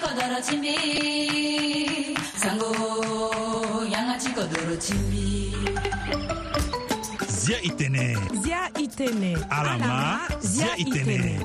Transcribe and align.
kodoro 0.00 0.40
chimbi 0.40 2.14
sango 2.36 2.70
yanga 3.92 4.16
chikodoro 4.18 4.76
chimbi 4.76 5.54
zia 7.28 7.60
itene 7.62 8.16
zia 8.42 8.70
itene 8.78 9.36
alama 9.50 10.22
zia 10.40 10.76
itene 10.78 11.40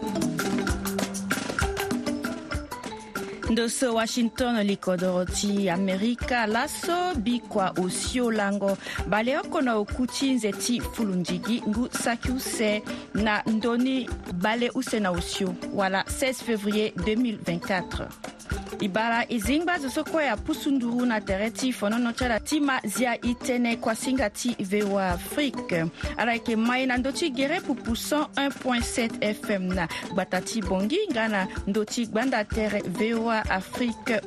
ndoso 3.49 3.93
washington 3.93 4.63
likodro 4.63 5.25
ti 5.25 5.69
amerika 5.69 6.45
laso 6.47 7.13
bikua 7.15 7.73
osio 7.83 8.31
lango 8.31 8.77
bale 9.07 9.37
oko 9.37 9.61
na 9.61 9.75
oku 9.75 10.07
ti 10.07 10.33
nze 10.33 10.51
ti 10.51 10.81
fulundigi 10.81 11.61
ngu 11.67 11.89
saki 12.03 12.31
use 12.31 12.81
na 13.13 13.41
ndöni 13.45 14.09
bale 14.33 14.69
use 14.73 14.99
na 14.99 15.11
osio 15.11 15.53
wala 15.75 16.01
16 16.03 16.33
février 16.33 16.91
2024 16.95 18.34
e 18.81 18.87
bara 18.87 19.25
e 19.29 19.39
zingba 19.39 19.77
zo 19.79 19.89
so 19.89 20.03
kue 20.03 20.29
apusu 20.29 20.71
nduru 20.71 21.05
na 21.05 21.19
tere 21.21 21.51
ti 21.51 21.71
fonono 21.71 22.11
ti 22.13 22.25
ala 22.25 22.39
ti 22.39 22.59
ma 22.59 22.79
zia 22.83 23.15
e 23.19 23.33
tënë 23.35 23.79
kuasinga 23.79 24.27
ti 24.33 24.51
voa 24.59 25.11
afrique 25.15 25.85
ala 26.17 26.33
yeke 26.35 26.55
mai 26.59 26.85
na 26.85 26.97
ndö 26.97 27.11
ti 27.13 27.29
gere 27.31 27.61
pupu 27.63 27.91
101.7 27.95 29.21
fm 29.33 29.71
na 29.73 29.87
gbata 30.11 30.41
ti 30.41 30.61
bongi 30.61 30.99
nga 31.13 31.27
na 31.27 31.41
ndö 31.67 31.85
ti 31.85 32.05
gbanda 32.07 32.43
tere 32.43 32.81
voa 32.87 33.43
afrique 33.49 34.19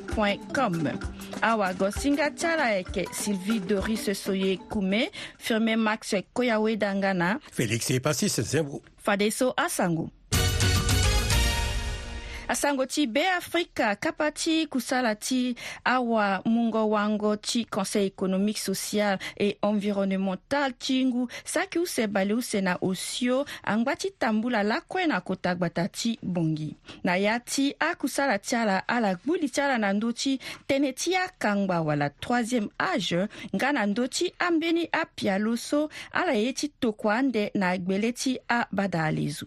com 0.55 0.81
awagosinga 1.41 2.31
ti 2.33 2.45
ala 2.47 2.71
yeke 2.81 3.05
sylvie 3.11 3.59
doris 3.59 4.09
soye 4.13 4.57
kume 4.69 5.11
firme 5.37 5.75
max 5.75 6.15
koyaweda 6.33 6.95
nga 6.95 7.13
na 7.13 7.37
félix 7.51 7.89
epasis 7.91 8.41
zembo 8.41 8.81
fadeso 8.97 9.53
asango 9.57 10.09
asango 12.49 12.85
ti 12.85 13.07
beafrika 13.07 13.95
kapa 13.95 14.31
ti 14.31 14.67
kusala 14.67 15.15
ti 15.15 15.55
awamungo 15.85 16.89
wango 16.89 17.35
ti 17.35 17.65
conseil 17.65 18.07
économique 18.09 18.57
social 18.57 19.19
et 19.37 19.57
environnemental 19.61 20.73
ti 20.73 21.05
ngu 21.05 21.27
saki 21.45 21.79
use 21.79 22.07
bale 22.09 22.33
use 22.33 22.55
na 22.61 22.75
osio 22.81 23.45
angba 23.63 23.95
ti 23.95 24.11
tambula 24.19 24.63
lakue 24.63 25.05
na 25.07 25.21
kota 25.21 25.55
gbata 25.55 25.87
ti 25.87 26.17
bongi 26.23 26.75
na 27.03 27.15
ya 27.17 27.39
ti 27.39 27.75
akusala 27.79 28.39
ti 28.39 28.55
ala 28.55 28.77
ala 28.87 29.15
gbuli 29.15 29.49
ti 29.49 29.61
ala 29.61 29.77
na 29.77 29.93
ndö 29.93 30.09
ti 30.13 30.39
tënë 30.69 30.91
ti 30.97 31.13
akangba 31.15 31.81
wala 31.85 32.09
troisiéme 32.09 32.67
age 32.79 33.29
nga 33.55 33.69
na 33.71 33.85
ndö 33.85 34.07
ti 34.07 34.33
ambeni 34.39 34.89
apia 34.91 35.37
lo 35.37 35.53
so 35.55 35.89
ala 36.11 36.33
ye 36.33 36.53
ti 36.53 36.67
tokua 36.81 37.21
ande 37.21 37.51
na 37.53 37.77
gbele 37.77 38.11
ti 38.11 38.39
abada 38.49 39.03
ale 39.05 39.29
zo 39.29 39.45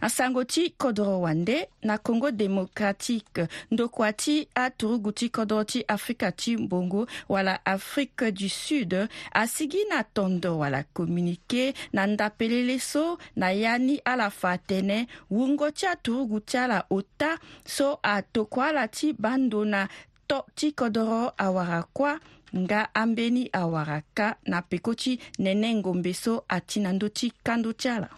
asango 0.00 0.44
ti 0.44 0.70
kodro 0.70 1.20
wande 1.20 1.68
na 1.82 1.98
congo 1.98 2.30
démocratique 2.30 3.48
ndoko 3.70 4.12
ti 4.12 4.48
aturugu 4.54 5.12
ti 5.12 5.28
kodro 5.28 5.64
ti 5.64 5.84
afrika 5.88 6.32
ti 6.32 6.56
mbongo 6.56 7.06
wala 7.28 7.66
afrique 7.66 8.32
du 8.32 8.48
sud 8.48 9.08
asigi 9.32 9.84
na 9.90 10.04
tondo 10.04 10.58
wala 10.58 10.82
communiqué 10.94 11.74
na 11.92 12.06
ndapelele 12.06 12.78
so 12.80 13.18
na 13.36 13.52
ya 13.52 13.78
ni 13.78 13.98
ala 14.04 14.30
fa 14.30 14.56
tënë 14.56 15.06
wungo 15.30 15.70
ti 15.70 15.86
aturugu 15.86 16.40
ti 16.40 16.56
ala 16.58 16.84
ota 16.90 17.38
so 17.66 17.98
atoko 18.02 18.60
ala 18.62 18.88
ti 18.88 19.12
bando 19.12 19.64
na 19.64 19.88
to 20.26 20.44
ti 20.54 20.72
kodro 20.72 21.32
awara 21.38 21.82
kuâ 21.96 22.12
nga 22.54 22.94
ambeni 22.94 23.50
awara 23.52 23.98
ka 24.14 24.38
na 24.46 24.62
peko 24.62 24.94
ti 24.94 25.18
nene 25.38 25.74
ngombe 25.74 26.14
so 26.14 26.44
ati 26.48 26.80
na 26.80 26.90
ndö 26.92 27.08
ti 27.08 27.26
kando 27.44 27.72
ti 27.72 27.88
ala 27.88 28.08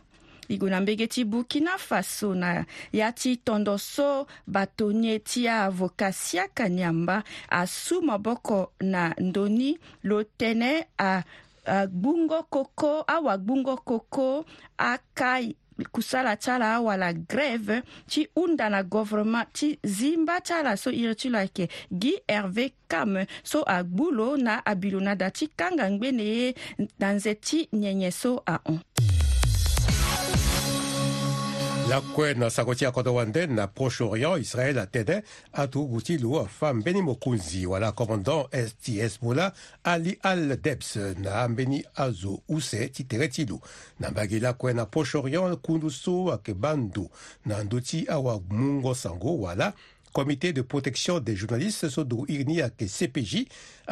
ligue 0.49 0.71
na 0.71 0.81
mbege 0.81 1.07
ti 1.07 1.25
burkina 1.25 1.79
faso 1.79 2.35
na 2.35 2.65
ya 2.93 3.13
ti 3.13 3.37
tondo 3.37 3.79
so 3.79 4.27
bato 4.47 4.93
ni 4.93 5.19
ti 5.21 5.45
ya 5.45 5.65
avoka 5.65 6.13
siaka 6.13 6.69
ni 6.69 6.83
amba 6.83 7.23
asu 7.51 8.03
maboko 8.03 8.73
na 8.81 9.15
ndöni 9.19 9.79
lo 10.03 10.23
tënë 10.23 11.03
agbungo 11.67 12.43
koko 12.51 13.05
awagbungo 13.07 13.77
koko 13.77 14.45
aka 14.79 15.37
kusala 15.93 16.37
ti 16.37 16.51
ala 16.51 16.75
awala 16.75 17.13
grève 17.13 17.83
ti 18.09 18.27
hunda 18.35 18.71
na 18.71 18.83
gouvernement 18.83 19.49
ti 19.53 19.79
zimba 19.83 20.41
ti 20.41 20.53
ala 20.55 20.77
so 20.77 20.91
iri 20.91 21.15
ti 21.19 21.29
lo 21.29 21.39
ayeke 21.39 21.69
guy 21.91 22.17
hervé 22.29 22.73
kame 22.89 23.27
so 23.45 23.63
agbu 23.67 24.11
lo 24.11 24.37
na 24.39 24.63
abilo 24.65 25.01
na 25.03 25.15
da 25.19 25.31
ti 25.31 25.49
kanga 25.57 25.91
ngbene 25.91 26.25
ye 26.25 26.55
na 26.99 27.13
nze 27.13 27.35
ti 27.35 27.69
nyenye 27.73 28.11
so 28.15 28.41
ahon 28.47 28.81
lakwena 31.89 32.51
sago 32.51 32.75
ti 32.75 32.87
akodro 32.87 33.15
wande 33.15 33.47
na 33.47 33.67
proche-orient 33.69 34.41
israël 34.41 34.79
atëdë 34.79 35.21
atu 35.53 35.85
gu 35.89 36.01
ti 36.03 36.17
lo 36.19 36.41
afambeni 36.41 37.03
mokonzi 37.03 37.63
wala 37.71 37.93
commandant 37.93 38.49
ti 38.83 38.97
hezbollah 38.99 39.53
ali 39.85 40.19
al 40.23 40.57
debs 40.63 40.97
na 41.23 41.43
ambeni 41.43 41.85
azo 41.95 42.41
use 42.49 42.89
ti 42.89 43.05
tere 43.05 43.29
ti 43.29 43.47
lo 43.47 43.61
na 44.03 44.11
mbage 44.11 44.41
lakue 44.43 44.73
na 44.73 44.87
proche-orient 44.87 45.57
kundu 45.63 45.91
so 45.91 46.27
ayeke 46.35 46.55
ba 46.55 46.75
ndo 46.77 47.07
na 47.45 47.63
ndö 47.63 47.81
ti 47.81 48.03
awamungo 48.09 48.95
sango 48.95 49.39
wala 49.39 49.73
Comité 50.17 50.55
de 50.55 50.63
protection 50.63 51.21
des 51.21 51.37
journalistes 51.37 51.91
sodo 51.93 52.23
irniake 52.33 52.87
CPJ 52.89 53.43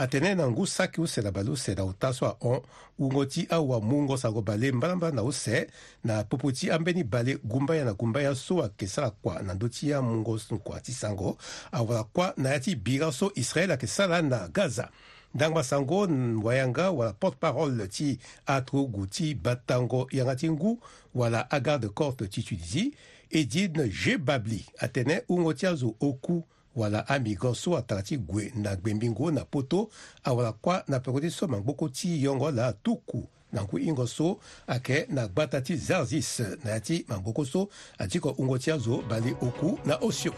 atene 0.00 0.30
na 0.38 0.46
ngu 0.48 0.64
saki 0.66 1.02
la 1.22 1.30
balo 1.30 1.52
usela 1.52 1.84
utaso 1.84 2.24
ahon 2.24 2.62
ungo 2.98 3.26
ti 3.26 3.46
awa 3.50 3.78
mu 3.82 4.02
ngosako 4.04 4.40
bale 4.42 4.72
mbalambala 4.72 5.16
na 5.16 5.22
use 5.22 5.66
na 6.02 6.24
popo 6.24 6.50
ti 6.50 6.70
ambeni 6.70 7.04
bale 7.04 7.34
ya 7.76 7.84
na 7.84 7.92
gumba 7.92 8.34
so 8.34 8.62
ayeke 8.62 8.86
sara 8.86 9.10
kua 9.10 9.42
na 9.42 9.52
ndö 9.52 9.68
ti 9.68 9.90
ya 9.90 10.00
mungo 10.00 10.32
ngoso 10.32 10.58
sango 10.84 11.36
awara 11.70 12.04
kua 12.04 12.32
na 12.38 12.50
ya 12.54 12.60
ti 12.60 12.74
bira 12.74 13.12
so 13.12 13.30
israel 13.34 13.70
ayeke 13.72 13.86
na 14.22 14.48
gaza 14.48 14.88
ndangba 15.34 15.62
sango 15.62 16.06
wayanga 16.42 16.90
wala 16.90 17.12
porte-parole 17.12 17.86
ti 17.88 18.18
atro 18.46 18.86
guti 18.86 19.24
ti 19.34 19.34
batango 19.34 20.06
yanga 20.10 20.36
ti 20.36 20.48
ngu 20.50 20.78
wala 21.14 21.42
agarde 21.50 21.88
corte 21.92 22.26
ti 22.30 22.42
tunisie 22.42 22.92
e 23.36 23.44
di 23.48 23.68
na 23.68 23.86
ge 23.88 24.16
babli 24.18 24.62
atene 24.78 25.24
hungo 25.26 25.52
ti 25.54 25.66
azo 25.66 25.94
oku 26.00 26.44
wala 26.76 27.08
amigo 27.08 27.54
so 27.54 27.76
atara 27.76 28.02
ti 28.02 28.16
gue 28.16 28.52
na 28.54 28.76
gbembingo 28.76 29.30
na 29.30 29.44
poto 29.44 29.90
awala 30.24 30.52
kuâ 30.52 30.82
na 30.88 31.00
peko 31.00 31.20
ti 31.20 31.30
so 31.30 31.46
mangboko 31.48 31.88
ti 31.88 32.22
yongo 32.22 32.50
la 32.50 32.66
atuku 32.66 33.26
na 33.52 33.62
ngu 33.62 33.76
hingo 33.76 34.06
so 34.06 34.38
ayeke 34.66 35.06
na 35.10 35.26
gbata 35.28 35.60
ti 35.60 35.76
zarzis 35.76 36.40
na 36.64 36.70
ya 36.78 36.80
ti 36.80 37.04
mangboko 37.08 37.44
so 37.44 37.68
adiko 37.98 38.32
hungo 38.32 38.58
ti 38.58 38.70
azo 38.70 39.02
bale 39.02 39.34
oku 39.42 39.78
na 39.84 39.96
osio 39.98 40.32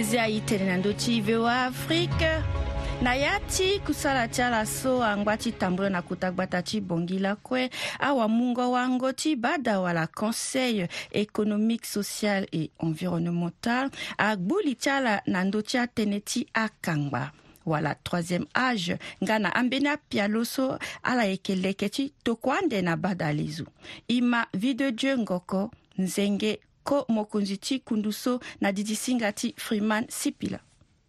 zia 0.00 0.26
e 0.28 0.40
tene 0.40 0.64
na 0.64 0.76
ndö 0.76 0.92
ti 0.96 1.20
voa 1.20 1.64
afrique 1.68 2.40
na 3.02 3.12
ya 3.14 3.36
ti 3.40 3.76
kusala 3.84 4.24
ti 4.28 4.40
ala 4.42 4.64
so 4.66 5.04
angba 5.04 5.36
ti 5.36 5.52
tambolo 5.52 5.88
na 5.92 6.00
kuta 6.02 6.30
gbata 6.32 6.62
ti 6.64 6.80
bongi 6.80 7.18
lakue 7.20 7.68
awamungo 8.00 8.72
wango 8.72 9.12
ti 9.12 9.36
badawa 9.36 9.92
la 9.92 10.06
conseil 10.06 10.88
économique 11.12 11.84
social 11.86 12.46
et 12.52 12.70
environnemental 12.80 13.90
agbuli 14.18 14.74
ti 14.80 14.88
ala 14.88 15.20
na 15.26 15.44
ndö 15.44 15.60
ti 15.60 15.76
atënë 15.76 16.20
ti 16.24 16.40
akangba 16.56 17.32
wala 17.68 17.92
troisième 17.94 18.46
âge 18.56 18.96
nga 19.22 19.38
na 19.38 19.52
ambeni 19.54 19.88
apia 19.92 20.24
lo 20.28 20.44
so 20.44 20.78
ala 21.02 21.24
yeke 21.28 21.52
leke 21.54 21.88
ti 21.92 22.12
tokuande 22.24 22.80
na 22.82 22.96
bada 22.96 23.28
lezu 23.32 23.66
e 24.08 24.20
ma 24.20 24.46
vie 24.56 24.74
de 24.74 24.90
dieu 24.92 25.18
ngoko 25.20 25.70
nzenge 25.98 26.60
ko 26.82 27.04
mokonzi 27.08 27.58
ti 27.58 27.78
kundu 27.80 28.12
so 28.12 28.40
na 28.60 28.72
didisinga 28.72 29.32
ti 29.32 29.52
freeman 29.58 30.06
sipila 30.08 30.60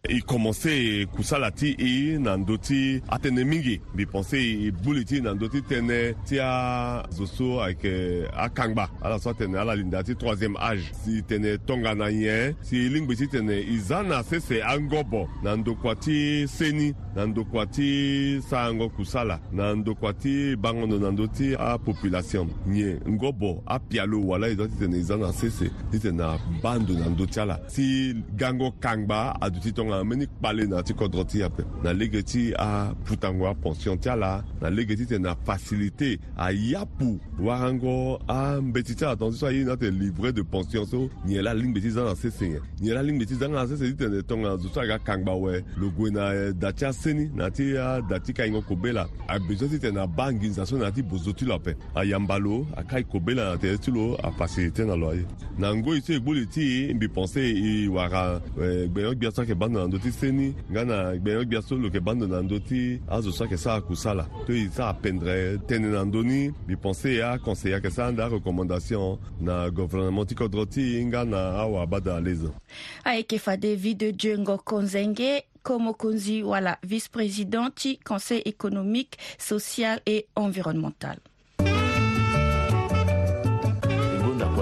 ikomɔse 0.06 1.06
kusala 1.14 1.50
ti 1.50 1.74
i 1.78 2.18
na 2.22 2.36
ndö 2.36 2.56
ti 2.62 3.02
atene 3.10 3.42
mingi 3.44 3.80
mbi 3.94 4.04
pɔnse 4.06 4.38
i 4.38 4.70
buli 4.70 5.02
ti 5.04 5.18
na 5.20 5.34
ndö 5.34 5.50
ti 5.50 5.58
tënë 5.58 6.14
ti 6.24 6.38
azo 6.38 7.26
so 7.26 7.58
ayeke 7.60 7.88
euh, 8.22 8.28
akangba 8.32 8.86
ala 9.02 9.18
so 9.18 9.30
atene 9.34 9.58
ala 9.58 9.74
linda 9.74 10.02
ti 10.06 10.14
troisiéme 10.14 10.54
age 10.60 10.86
si 11.02 11.22
tene 11.26 11.58
tongana 11.66 12.06
nyen 12.14 12.54
si 12.62 12.86
lingbi 12.88 13.18
ti 13.18 13.26
tene 13.28 13.58
e 13.58 13.76
za 13.82 14.02
na 14.06 14.22
sese 14.22 14.62
angobo 14.62 15.26
na 15.42 15.56
ndokua 15.56 15.96
ti 15.98 16.46
seni 16.46 16.94
na 17.16 17.26
ndokua 17.26 17.66
ti 17.66 18.38
saango 18.48 18.88
kusala 18.94 19.40
na 19.52 19.74
ndokua 19.74 20.12
ti 20.14 20.54
bangondo 20.56 20.98
na 21.02 21.10
ndö 21.10 21.26
ti 21.26 21.52
apopulation 21.58 22.46
nyen 22.70 23.02
ngobo 23.08 23.62
apia 23.66 24.06
lo 24.06 24.22
wala 24.30 24.46
e 24.48 24.54
zo 24.54 24.68
ti 24.70 24.78
tene 24.78 24.96
e 25.02 25.02
za 25.02 25.16
na 25.18 25.32
sese 25.32 25.68
ti 25.90 25.98
tene 25.98 26.22
abandu 26.22 26.94
na 26.94 27.10
ndö 27.10 27.26
ti 27.26 27.40
ala 27.40 27.58
si 27.66 28.14
gango 28.38 28.70
kangba 28.78 29.34
adu 29.42 29.58
ti 29.58 29.72
tonga 29.72 29.87
tongã 29.88 30.00
ambeni 30.02 30.26
kpale 30.26 30.66
na 30.66 30.82
ti 30.82 30.94
kodro 30.94 31.24
ti 31.24 31.42
ape 31.42 31.62
na 31.82 31.92
lege 31.92 32.22
ti 32.22 32.52
aputango 32.56 33.46
apension 33.48 33.98
ti 33.98 34.08
ala 34.08 34.44
na 34.60 34.70
lege 34.70 34.96
ti 34.96 35.06
tene 35.06 35.24
na 35.24 35.34
facilité 35.34 36.18
ayapu 36.36 37.18
warango 37.40 38.16
ambeti 38.28 38.94
ti 38.94 39.04
adon 39.04 39.32
ti 39.32 39.38
so 39.38 39.46
aye 39.46 39.64
na 39.64 39.76
tene 39.76 39.98
livret 39.98 40.32
de 40.34 40.42
pension 40.42 40.84
so 40.86 41.08
nyen 41.26 41.42
la 41.42 41.54
lingbi 41.54 41.80
ti 41.80 41.90
za 41.90 42.04
na 42.04 42.14
sese 42.14 42.48
nyen 42.48 42.60
nyen 42.80 42.94
la 42.94 43.02
lingbi 43.02 43.26
ti 43.26 43.34
za 43.34 43.48
na 43.48 43.66
sese 43.66 43.88
ti 43.92 43.96
tene 43.96 44.22
tongã 44.22 44.56
zo 44.58 44.68
so 44.68 44.80
aga 44.80 44.98
kangba 44.98 45.34
wee 45.34 45.62
lo 45.76 45.90
gue 45.90 46.10
na 46.10 46.52
da 46.52 46.72
ti 46.72 46.84
aseni 46.84 47.30
na 47.34 47.50
ti 47.50 47.76
ada 47.76 48.20
ti 48.20 48.32
kaingo 48.32 48.62
kobela 48.62 49.08
abezo 49.28 49.68
ti 49.68 49.78
tene 49.78 49.94
na 49.98 50.06
ba 50.06 50.32
nginza 50.32 50.66
so 50.66 50.76
na 50.78 50.90
ti 50.92 51.02
bozo 51.02 51.32
ti 51.32 51.44
lo 51.44 51.54
ape 51.54 51.76
ayamba 51.94 52.38
lo 52.38 52.66
akai 52.76 53.04
kobela 53.04 53.50
na 53.52 53.56
tene 53.56 53.78
ti 53.78 53.90
lo 53.90 54.16
afacilité 54.22 54.84
na 54.84 54.94
lo 54.96 55.10
aye 55.10 55.24
na 55.58 55.74
ngoi 55.74 56.00
so 56.02 56.12
egbuli 56.12 56.46
ti 56.46 56.92
mbi 56.94 57.08
pense 57.08 57.40
i 57.50 57.88
wara 57.88 58.40
gbeyon 58.88 59.14
gbia 59.16 59.30
so 59.30 59.42
ayeke 59.42 59.54
ba 59.54 59.68
na 59.68 59.77
na 59.78 59.86
ndö 59.86 59.98
ti 60.02 60.12
seni 60.12 60.54
nga 60.70 60.84
na 60.84 60.96
gbene 61.16 61.44
gbia 61.44 61.62
so 61.62 61.76
lo 61.76 61.84
yeke 61.86 62.00
bando 62.00 62.26
na 62.26 62.42
ndö 62.42 62.58
ti 62.68 62.98
azo 63.08 63.32
so 63.32 63.44
ayeke 63.44 63.56
sara 63.56 63.76
akusala 63.78 64.26
to 64.46 64.52
e 64.52 64.68
sara 64.74 64.88
apendre 64.90 65.56
tënë 65.70 65.92
na 65.94 66.02
ndö 66.04 66.22
ni 66.26 66.40
miponsé 66.68 67.14
e 67.18 67.22
aconseillé 67.22 67.74
ayeke 67.74 67.90
sara 67.90 68.08
anda 68.08 68.24
arecommandation 68.26 69.18
na 69.40 69.70
gouvernement 69.70 70.26
ti 70.28 70.34
kodro 70.34 70.64
ti 70.66 70.82
hinga 70.98 71.24
na 71.24 71.38
awabada 71.62 72.16
alezo 72.16 72.50
ayeke 73.04 73.38
fade 73.38 73.74
vi 73.76 73.94
de 73.94 74.12
dieu 74.12 74.38
ngoko 74.40 74.82
nzenge 74.82 75.42
komokonzi 75.62 76.42
wala 76.42 76.78
vice-président 76.82 77.70
ti 77.74 77.96
conseil 78.04 78.42
économique 78.44 79.16
social 79.38 80.00
et 80.06 80.26
environnemental 80.34 81.18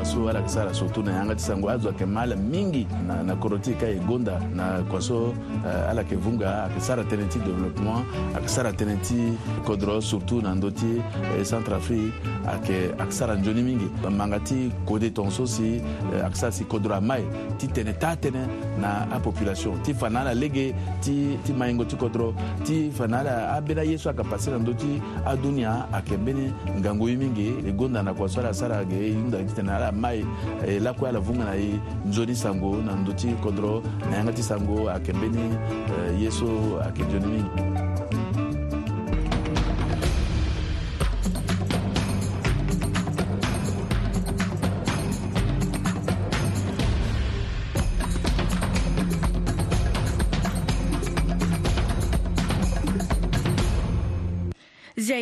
so 0.06 0.28
ala 0.28 0.38
yeke 0.40 0.48
sara 0.50 0.72
surtout 0.72 1.02
na 1.04 1.10
yanga 1.12 1.34
ti 1.34 1.42
sango 1.42 1.68
azo 1.68 1.88
ayeke 1.90 2.06
ma 2.06 2.22
ala 2.22 2.36
mingi 2.36 2.86
na, 3.06 3.22
na 3.26 3.34
koro 3.34 3.58
ti 3.58 3.74
ka 3.74 3.86
e 3.90 3.98
gonda 4.06 4.38
na 4.54 4.82
kua 4.88 5.00
so 5.02 5.34
uh, 5.66 5.90
ala 5.90 6.02
yeke 6.06 6.14
vunga 6.16 6.68
ayeke 6.70 6.80
sara 6.80 7.02
tënë 7.02 7.26
ti 7.30 7.38
développement 7.42 8.06
ayeke 8.38 8.48
sara 8.48 8.70
tënë 8.72 8.96
ti 9.02 9.34
kodro 9.66 9.98
surtout 10.00 10.42
na 10.46 10.54
ndö 10.54 10.70
ti 10.72 10.92
e 11.02 11.02
euh, 11.34 11.42
centre 11.44 11.74
afrique 11.74 12.14
ayeke 12.46 12.94
ayeke 12.98 13.12
sara 13.18 13.34
nzoni 13.34 13.62
mingi 13.66 13.88
manga 14.10 14.38
ti 14.40 14.70
kode 14.86 15.10
tongaso 15.14 15.42
euh, 15.42 15.48
si 15.50 15.82
ayeke 16.22 16.38
sara 16.38 16.52
si 16.52 16.64
kodro 16.70 16.94
amae 16.94 17.24
ti 17.58 17.66
tene 17.66 17.92
taa 17.98 18.14
tënë 18.16 18.46
na 18.78 19.08
apopulation 19.10 19.74
ti 19.82 19.90
fa 19.94 20.06
na 20.08 20.22
ala 20.22 20.34
lege 20.38 20.70
ti, 21.02 21.34
ti 21.44 21.50
maingo 21.52 21.82
ti 21.84 21.96
kodro 21.98 22.30
ti 22.64 22.90
fa 22.94 23.06
na 23.10 23.24
ala 23.26 23.34
ambeni 23.58 23.80
aye 23.82 23.98
so 23.98 24.10
ayeke 24.14 24.22
passe 24.30 24.50
na 24.54 24.58
ndö 24.62 24.74
ti 24.78 25.02
adunia 25.26 25.86
ayeke 25.92 26.14
mbeni 26.16 26.52
ngangu 26.80 27.08
ye 27.10 27.16
mingi 27.16 27.48
e 27.66 27.72
gonda 27.74 28.02
na 28.06 28.14
kua 28.14 28.28
so 28.30 28.38
ala 28.40 28.54
sara 28.54 28.78
ayeke 28.86 29.14
hunda 29.18 29.42
ti 29.44 29.54
tene 29.58 29.70
ala 29.74 29.90
ma 29.96 30.10
ye 30.12 30.24
eh, 30.66 30.78
lakoya 30.82 31.12
la 31.16 31.20
vunga 31.20 31.44
na 31.44 31.54
ye 31.56 31.72
nzoni 32.08 32.34
sango 32.36 32.70
na 32.86 32.92
ndö 33.00 33.12
ti 33.16 33.28
kodro 33.42 33.80
na 34.10 34.14
yanga 34.18 34.32
ti 34.36 34.42
sango 34.44 34.76
ayeke 34.92 35.10
mbeni 35.16 35.44
eh, 35.92 36.22
ye 36.22 36.28
so 36.38 36.46
ayeke 36.86 37.02
dioni 37.08 37.28
mingi 37.32 37.58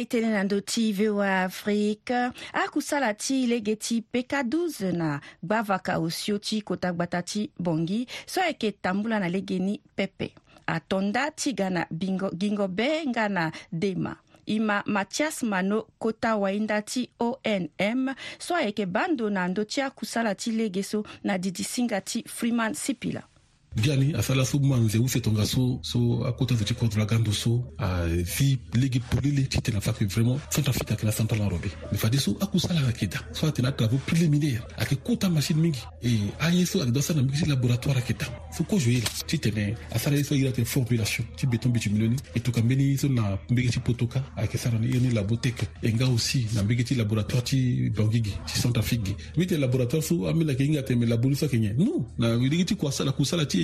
aitene 0.05 0.29
na 0.35 0.45
ndö 0.45 0.61
ti 0.65 0.91
voa 0.97 1.45
afrique 1.45 2.17
akusala 2.65 3.15
ti 3.19 3.45
lege 3.49 3.77
ti 3.81 4.03
pk12 4.13 4.93
na 4.97 5.21
gbavaka 5.45 5.99
osio 5.99 6.39
ti 6.39 6.61
kota 6.61 6.93
gbata 6.93 7.23
ti 7.23 7.51
bongi 7.59 8.05
so 8.27 8.41
ayeke 8.43 8.73
tambula 8.73 9.19
na 9.21 9.29
lege 9.29 9.59
ni 9.59 9.81
pepe 9.97 10.35
atonda 10.67 11.31
ti 11.31 11.53
ga 11.53 11.71
na 11.71 11.87
bingo, 11.91 12.31
gingo 12.31 12.69
be 12.69 13.05
nga 13.09 13.29
na 13.29 13.51
dema 13.73 14.17
e 14.47 14.59
ma 14.61 14.83
mathias 14.87 15.43
mano 15.43 15.85
kota 15.99 16.37
wahinda 16.37 16.83
ti 16.83 17.09
onm 17.21 18.03
so 18.39 18.55
ayeke 18.55 18.87
bando 18.87 19.31
na 19.31 19.49
ndö 19.49 19.65
ti 19.65 19.81
akusala 19.81 20.35
ti 20.35 20.53
lege 20.53 20.83
so 20.83 21.03
na 21.25 21.39
didisinga 21.39 22.01
ti 22.01 22.25
freeman 22.29 22.75
sipila 22.75 23.23
gani 23.77 24.15
asala 24.15 24.45
so 24.45 24.59
ma 24.59 24.77
nze 24.77 24.99
use 24.99 25.21
tonga 25.21 25.45
so 25.45 25.79
so 25.83 26.25
akota 26.27 26.55
zo 26.57 26.65
ti 26.65 26.75
kodula 26.75 27.05
ga 27.07 27.19
ndo 27.19 27.33
so 27.33 27.65
azi 27.79 28.59
lege 28.75 29.01
polele 29.11 29.43
ti 29.49 29.61
tene 29.61 29.77
afa 29.79 29.91
yeke 29.91 30.13
vraiment 30.15 30.39
centre 30.51 30.71
afrique 30.71 30.91
ayeke 30.93 31.05
na 31.05 31.11
centre 31.13 31.37
lanro 31.39 31.59
be 31.59 31.69
me 31.91 31.99
fade 31.99 32.19
so 32.21 32.37
akusala 32.41 32.81
ayeke 32.81 33.07
da 33.11 33.19
so 33.33 33.47
atene 33.47 33.67
atravau 33.69 33.99
préliminaire 34.07 34.63
ayeke 34.79 34.95
kota 35.03 35.29
machine 35.29 35.61
mingi 35.61 35.81
e 36.03 36.21
aye 36.41 36.65
so 36.67 36.79
ayeke 36.79 36.93
da 36.95 37.03
sara 37.03 37.19
na 37.21 37.27
mingi 37.27 37.43
ti 37.43 37.49
laboratoire 37.51 37.97
ayeke 37.99 38.19
da 38.19 38.27
so 38.57 38.63
kozo 38.65 38.91
ye 38.91 39.01
la 39.01 39.11
ti 39.27 39.39
tene 39.39 39.75
asara 39.91 40.17
ye 40.17 40.23
so 40.25 40.35
airi 40.35 40.49
atene 40.49 40.65
formulation 40.67 41.27
ti 41.37 41.47
beton 41.47 41.71
bitumilo 41.73 42.09
ni 42.09 42.17
e 42.35 42.41
toka 42.41 42.63
mbeni 42.63 42.97
so 42.99 43.09
na 43.09 43.39
mbege 43.51 43.69
ti 43.71 43.81
potoka 43.81 44.23
ayeke 44.37 44.57
sara 44.59 44.79
ni 44.79 44.87
iri 44.89 45.01
ni 45.01 45.11
labo 45.11 45.37
teke 45.37 45.67
e 45.83 45.93
nga 45.93 46.05
aussi 46.07 46.47
na 46.55 46.63
mbege 46.63 46.85
ti 46.85 46.95
laboratoire 46.95 47.43
ti 47.45 47.91
bangi 47.91 48.21
gi 48.21 48.31
ti 48.47 48.61
centre 48.63 48.79
afrique 48.79 49.05
gi 49.07 49.15
mbi 49.37 49.47
tene 49.47 49.61
laboratoire 49.67 50.03
so 50.07 50.29
ambeni 50.29 50.51
ayeke 50.51 50.63
hinga 50.63 50.81
atene 50.81 50.99
me 51.01 51.07
labo 51.07 51.29
ni 51.29 51.35
so 51.37 51.47
ayeke 51.47 51.59
nyen 51.59 51.75
non 51.79 52.07
na 52.19 52.37
lege 52.39 52.65
ti 52.65 52.77
kua 52.77 52.93
sala 52.93 53.11
kusala 53.13 53.45
ti 53.47 53.64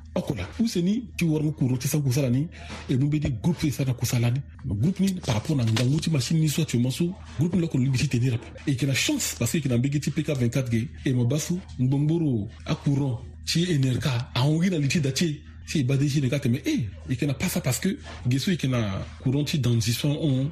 okola 0.15 0.47
useni 0.59 1.05
ti 1.15 1.25
waramu 1.25 1.51
kuro 1.53 1.77
ti 1.77 1.87
sagu 1.87 2.11
sara 2.13 2.29
ni 2.29 2.47
e 2.89 2.95
nu 2.95 3.05
mbeni 3.05 3.29
groupe 3.43 3.59
ti 3.61 3.71
sara 3.71 3.93
kusa 3.93 4.19
lani 4.19 4.41
groupe 4.65 4.99
ni 5.03 5.13
par 5.13 5.35
rapport 5.35 5.55
na 5.57 5.63
ngangu 5.65 5.99
ti 6.01 6.09
machine 6.09 6.37
ni 6.39 6.49
so 6.49 6.61
actuellement 6.61 6.91
so 6.91 7.13
groupe 7.39 7.55
ni 7.55 7.61
lokolo 7.61 7.83
ligi 7.85 7.97
ti 8.07 8.19
tenir 8.19 8.33
ape 8.33 8.45
e 8.67 8.71
yeke 8.71 8.85
na 8.85 8.93
chance 8.93 9.35
parce 9.39 9.51
que 9.51 9.57
yeke 9.57 9.69
na 9.69 9.77
mbege 9.77 9.99
ti 9.99 10.11
pk 10.11 10.27
24 10.31 10.69
ge 10.69 10.87
e 11.05 11.13
mo 11.13 11.25
ba 11.25 11.39
so 11.39 11.57
ngbongboro 11.79 12.47
akuran 12.65 13.17
ti 13.45 13.71
enerka 13.71 14.27
ahongi 14.35 14.69
na 14.69 14.77
li 14.79 14.87
ti 14.87 14.99
da 14.99 15.11
ti 15.11 15.27
e 15.29 15.39
si 15.65 15.79
e 15.79 15.83
ba 15.83 15.95
desi 15.95 16.19
ne 16.21 16.27
ka 16.27 16.39
teme 16.39 16.59
e 16.65 16.69
eh, 16.69 16.83
yeke 17.09 17.25
na 17.25 17.33
pasa 17.33 17.61
parce 17.61 17.79
que 17.79 17.97
ge 18.27 18.37
so 18.39 18.51
yeke 18.51 18.67
na 18.67 19.01
courant 19.23 19.45
ti 19.47 19.59
dansi 19.59 19.93
so 19.93 20.09
hon 20.11 20.51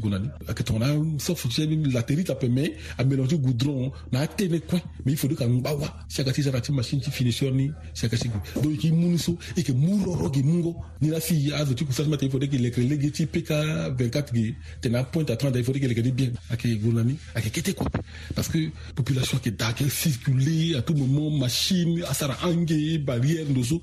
gonani 0.01 0.27
ayeke 0.49 0.63
tongana 0.63 0.97
so 1.21 1.35
fotue 1.35 1.67
mbi 1.67 1.91
la 1.91 2.01
teri 2.03 2.23
ti 2.23 2.31
apemen 2.31 2.69
mélanger 3.05 3.37
goudron 3.39 3.91
na 4.11 4.21
ne 4.21 4.25
kue 4.59 4.81
mais 5.05 5.11
il 5.13 5.17
faut 5.17 5.27
ka 5.29 5.47
ngba 5.47 5.73
wa 5.75 5.87
si 6.09 6.21
ayeke 6.21 6.33
ti 6.35 6.43
sara 6.43 6.59
ti 6.61 6.71
machine 6.73 6.99
ti 7.01 7.11
finisseur 7.11 7.53
ni 7.53 7.69
si 7.93 8.05
ayeke 8.05 8.17
si 8.17 8.27
gue 8.27 8.61
donc 8.61 8.71
e 8.71 8.73
yeke 8.75 8.91
mu 8.91 9.07
ni 9.11 9.19
so 9.19 9.37
e 9.55 9.59
yeke 9.61 9.71
mu 9.73 10.03
roro 10.03 10.31
ge 10.33 10.41
mu 10.43 10.57
ngo 10.59 10.75
ni 11.01 11.09
na 11.09 11.19
si 11.19 11.51
azo 11.53 11.73
ti 11.73 11.85
kusa 11.85 12.03
ti 12.03 12.09
ma 12.09 12.17
tene 12.17 12.31
fode 12.31 12.43
yeke 12.45 12.57
lekere 12.57 12.87
lege 12.89 13.11
ti 13.11 13.25
pk 13.25 13.49
24 13.97 14.33
ge 14.33 14.55
tene 14.81 14.95
apointe 14.97 15.29
atran 15.31 15.51
tene 15.53 15.63
fode 15.63 15.77
yeke 15.77 15.87
lekere 15.87 16.03
ni 16.07 16.11
bien 16.11 16.33
ayeke 16.49 16.79
gonani 16.81 17.15
ayeke 17.35 17.51
kete 17.53 17.73
quoi 17.75 17.87
parce 18.35 18.49
que 18.49 18.69
population 18.95 19.37
ayeke 19.37 19.55
da 19.57 19.67
circuler 19.89 20.11
circule 20.43 20.75
à 20.75 20.81
tout 20.81 20.95
moment 20.95 21.29
machine 21.37 22.01
asara 22.09 22.35
ange 22.45 22.97
barrière 22.99 23.45
ndo 23.49 23.63
so 23.63 23.81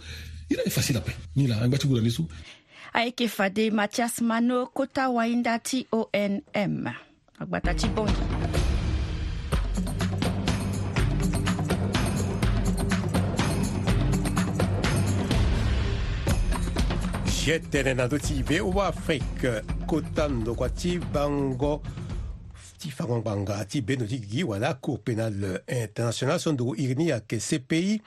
ira 0.51 0.63
e 0.67 0.71
facile 0.71 0.99
ape 0.99 1.13
ni 1.37 1.47
la 1.47 1.63
angba 1.63 1.79
ti 1.79 1.87
gue 1.87 2.01
na 2.01 2.07
ayeke 2.93 3.29
fade 3.29 3.71
mathias 3.71 4.21
mano 4.21 4.67
kota 4.73 5.09
wainda 5.11 5.59
ti 5.59 5.87
onm 5.93 6.87
agbata 7.39 7.75
ti 7.77 7.89
bongi 7.89 8.25
zie 17.27 17.59
tënë 17.73 17.95
na 17.99 18.05
ndö 18.09 18.19
ti 18.23 18.41
voa 18.45 18.89
afrique 18.93 19.61
kota 19.89 20.29
ndokua 20.29 20.69
ti 20.69 20.99
bango 20.99 21.83
ti 22.79 22.91
fangongbanga 22.95 23.65
ti 23.69 23.81
beno 23.83 24.07
ti 24.07 24.19
gi 24.31 24.43
wala 24.49 24.75
cour 24.85 24.99
pénal 25.05 25.61
international 25.67 26.39
so 26.41 26.53
ndökö 26.53 26.73
iri 26.83 26.95
ni 26.99 27.07
ayeke 27.13 27.37
cpi 27.49 28.01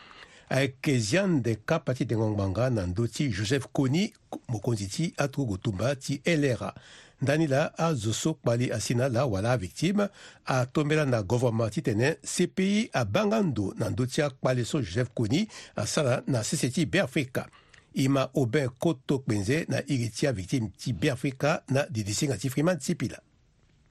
kezian 0.83 1.39
de 1.41 1.55
kapa 1.55 1.95
ti 1.95 2.05
dengo 2.05 2.27
ngbanga 2.27 2.69
na 2.69 2.83
ndö 2.85 3.07
ti 3.07 3.31
joseph 3.31 3.67
koni 3.71 4.11
mokonzi 4.49 4.87
ti 4.87 5.13
atogotumba 5.17 5.95
ti 5.95 6.21
lra 6.25 6.73
ndani 7.21 7.47
la 7.47 7.71
azo 7.77 8.13
so 8.13 8.33
kpali 8.33 8.71
asi 8.71 8.93
na 8.95 9.07
la 9.09 9.25
wala 9.25 9.57
victime 9.57 10.07
atombela 10.45 11.05
na 11.05 11.23
gouvernement 11.23 11.69
titene 11.71 12.15
cpi 12.35 12.89
abanga 12.93 13.41
ndo 13.41 13.73
na 13.79 13.89
ndö 13.89 14.05
ti 14.05 14.21
akpale 14.21 14.65
so 14.65 14.81
joseph 14.81 15.09
koni 15.15 15.47
asara 15.75 16.23
na 16.27 16.43
sese 16.43 16.69
ti 16.69 16.85
beafrika 16.85 17.47
e 17.93 18.07
ma 18.09 18.21
aubin 18.35 18.69
koto 18.79 19.19
kpenze 19.19 19.65
na 19.69 19.81
iri 19.87 20.09
ti 20.09 20.27
avictime 20.27 20.71
ti 20.77 20.93
beafrika 20.93 21.63
na 21.69 21.85
didisinga 21.89 22.37
ti 22.37 22.49
freeman 22.49 22.77
tsipila 22.79 23.19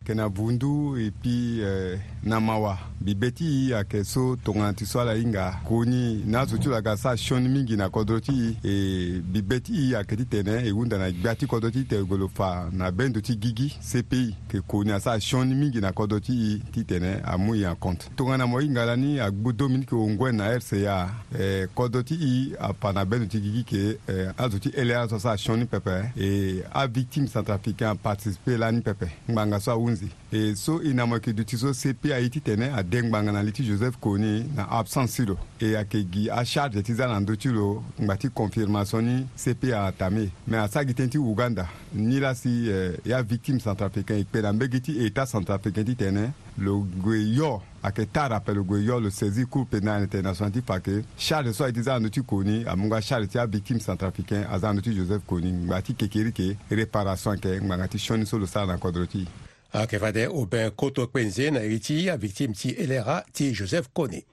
kenabundu 0.04 0.96
epi 0.98 1.60
eh, 1.60 2.00
namawa 2.24 2.78
bibe 3.00 3.30
ti 3.30 3.74
ayeke 3.74 4.04
so 4.04 4.36
tongana 4.36 4.72
ti 4.74 4.86
so 4.86 5.00
ala 5.00 5.14
hinga 5.14 5.60
kuni 5.64 6.14
na 6.26 6.40
azo 6.40 6.58
ti 6.58 6.68
lo 6.68 6.74
ayeke 6.74 6.90
asara 6.90 7.16
sioni 7.16 7.48
mingi 7.48 7.76
na 7.76 7.88
kodro 7.90 8.20
ti 8.20 8.56
e 8.64 9.20
bibe 9.24 9.60
ti 9.60 9.94
ayeke 9.94 10.16
titene 10.16 10.54
e 10.68 10.70
hunda 10.70 10.98
na 10.98 11.10
gbia 11.12 11.34
ti 11.34 11.46
kodro 11.46 11.70
ti 11.70 11.82
tene 11.84 12.04
golo 12.04 12.28
fa 12.28 12.68
na 12.72 12.90
bendo 12.90 13.20
ti 13.20 13.36
gigi 13.36 13.74
cpi 13.90 14.24
yeke 14.48 14.60
kuni 14.66 14.92
asara 14.92 15.20
sioni 15.20 15.54
mingi 15.54 15.80
na 15.80 15.92
kodro 15.92 16.20
ti 16.20 16.62
titene 16.72 17.20
amû 17.24 17.54
e 17.60 17.64
en 17.66 17.76
compte 17.76 18.08
tongana 18.16 18.46
mo 18.46 18.58
hinga 18.60 18.82
ala 18.82 18.96
ni 18.96 19.18
agbu 19.20 19.52
dominique 19.52 19.92
ongwen 19.92 20.36
na 20.36 20.54
rca 20.56 21.10
e 21.34 21.40
eh, 21.42 21.68
kodro 21.74 22.02
ti 22.02 22.14
i 22.14 22.52
apa 22.60 22.92
na 22.92 23.04
bendo 23.04 23.26
ti 23.26 23.40
gigi 23.40 23.58
yeke 23.58 23.98
eh, 24.08 24.32
azo 24.38 24.58
ti 24.58 24.68
ele 24.76 24.96
azo 24.96 25.16
asara 25.16 25.36
sioni 25.38 25.64
pepe 25.66 26.12
e 26.16 26.62
avictime 26.72 27.28
centrafricain 27.28 27.96
participe 27.96 28.56
lani 28.58 28.80
pepe 28.80 29.08
ngbanga 29.30 29.60
so 29.60 29.72
ahunda 29.72 29.89
kunzi 29.90 30.08
e 30.32 30.54
so 30.54 30.80
e 30.82 30.92
na 30.92 31.06
mo 31.06 31.14
yeke 31.16 31.32
duti 31.32 31.50
ti 31.56 31.56
so 31.58 31.72
sepe 31.74 32.14
aye 32.14 32.28
titene 32.30 32.68
adengbanga 32.74 33.32
na 33.32 33.42
li 33.42 33.52
ti 33.52 33.64
joseph 33.66 33.96
koni 34.00 34.44
na 34.56 34.66
absence 34.78 35.16
ti 35.16 35.24
lo 35.26 35.36
e 35.60 35.72
ayeke 35.76 36.04
gi 36.12 36.28
acharge 36.30 36.82
ti 36.86 36.94
za 36.94 37.06
na 37.10 37.18
ndö 37.20 37.34
ti 37.36 37.48
lo 37.50 37.82
ngba 38.00 38.16
ti 38.16 38.28
confirmation 38.30 39.04
ni 39.04 39.16
sepe 39.36 39.72
atame 39.74 40.28
me 40.46 40.58
asagi 40.62 40.92
tënë 40.94 41.08
ti 41.08 41.18
uganda 41.18 41.66
ni 41.94 42.20
la 42.22 42.30
si 42.34 42.52
eh, 42.70 42.92
ya 43.04 43.22
victime 43.22 43.58
centrafricain 43.64 44.20
e 44.20 44.24
kpe 44.28 44.42
na 44.46 44.52
mbege 44.52 44.80
ti 44.80 44.92
état 45.06 45.26
centrafricain 45.26 45.84
titene 45.86 46.30
lo 46.62 46.78
gue 47.02 47.18
yo 47.34 47.62
ayeke 47.82 48.06
tara 48.12 48.36
ape 48.38 48.54
lo 48.54 48.62
gue 48.62 48.84
yo 48.86 49.00
lo 49.00 49.10
saisi 49.10 49.46
cour 49.50 49.66
pénal 49.66 50.02
international 50.06 50.52
ti 50.54 50.62
fa 50.62 50.78
ke 50.78 51.00
charge 51.16 51.50
so 51.52 51.64
aye 51.66 51.72
ti 51.74 51.82
za 51.82 51.98
na 51.98 51.98
ndö 52.06 52.10
ti 52.10 52.22
koni 52.22 52.62
amungo 52.70 52.94
acharge 52.94 53.26
ti 53.26 53.38
avictime 53.42 53.80
centrafricain 53.82 54.46
aza 54.52 54.68
na 54.70 54.74
ndö 54.78 54.82
ti 54.86 54.94
joseph 55.00 55.26
koni 55.26 55.50
ngba 55.64 55.82
ti 55.82 55.94
kekeri 55.98 56.30
ke 56.32 56.54
réparation 56.70 57.34
ayeke 57.34 57.58
ngbanga 57.64 57.88
ti 57.90 57.98
sioni 57.98 58.26
so 58.26 58.38
lo 58.38 58.46
sara 58.46 58.66
na 58.66 58.78
kodro 58.78 59.06
ti 59.06 59.26
A 59.72 59.86
au 60.28 60.40
aubin 60.40 60.70
koto 60.70 61.06
kwenze 61.06 61.48
a 61.48 61.60
à 61.60 62.12
a 62.12 62.16
victime 62.16 62.54
ti 62.54 62.70
elera 62.76 63.24
ti 63.32 63.54
Joseph 63.54 63.88
Kone. 63.94 64.24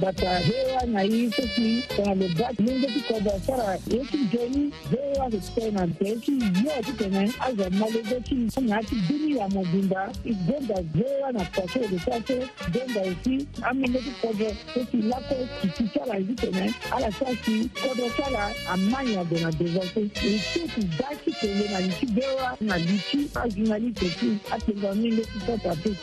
datahewa 0.00 0.82
na 0.86 1.00
hii 1.02 1.30
sisi 1.30 1.82
wanalobaki 2.00 2.62
lingeti 2.62 3.00
koda 3.00 3.40
sara 3.40 3.78
yeki 3.90 4.18
joni 4.32 4.72
hewa 4.90 5.30
zikutena 5.30 5.86
teki 5.88 6.32
yoki 6.66 6.92
tene 6.98 7.32
aza 7.40 7.70
malobeki 7.70 8.34
ngati 8.62 8.94
duni 9.08 9.36
ya 9.38 9.48
mobimba 9.48 10.12
igonda 10.24 10.74
hewa 10.96 11.32
na 11.32 11.44
kwase 11.44 11.78
lesase 11.78 12.46
gonda 12.72 13.04
esi 13.04 13.46
amingeti 13.62 14.10
kodo 14.10 14.54
sesi 14.74 14.96
lako 14.96 15.36
kiti 15.62 15.90
sara 15.98 16.18
ezi 16.18 16.34
tene 16.34 16.74
ala 16.90 17.12
sasi 17.12 17.68
kodo 17.82 18.10
sara 18.16 18.52
amanya 18.68 19.24
dona 19.24 19.52
devase 19.52 20.00
liseki 20.00 20.88
daki 20.98 21.32
tele 21.40 21.68
na 21.68 21.80
liti 21.80 22.06
bewa 22.06 22.56
na 22.60 22.78
liti 22.78 23.30
azinali 23.44 23.90
teki 23.90 24.38
atenga 24.50 24.94
mingeti 24.94 25.40
sasa 25.46 25.76
teki 25.76 25.96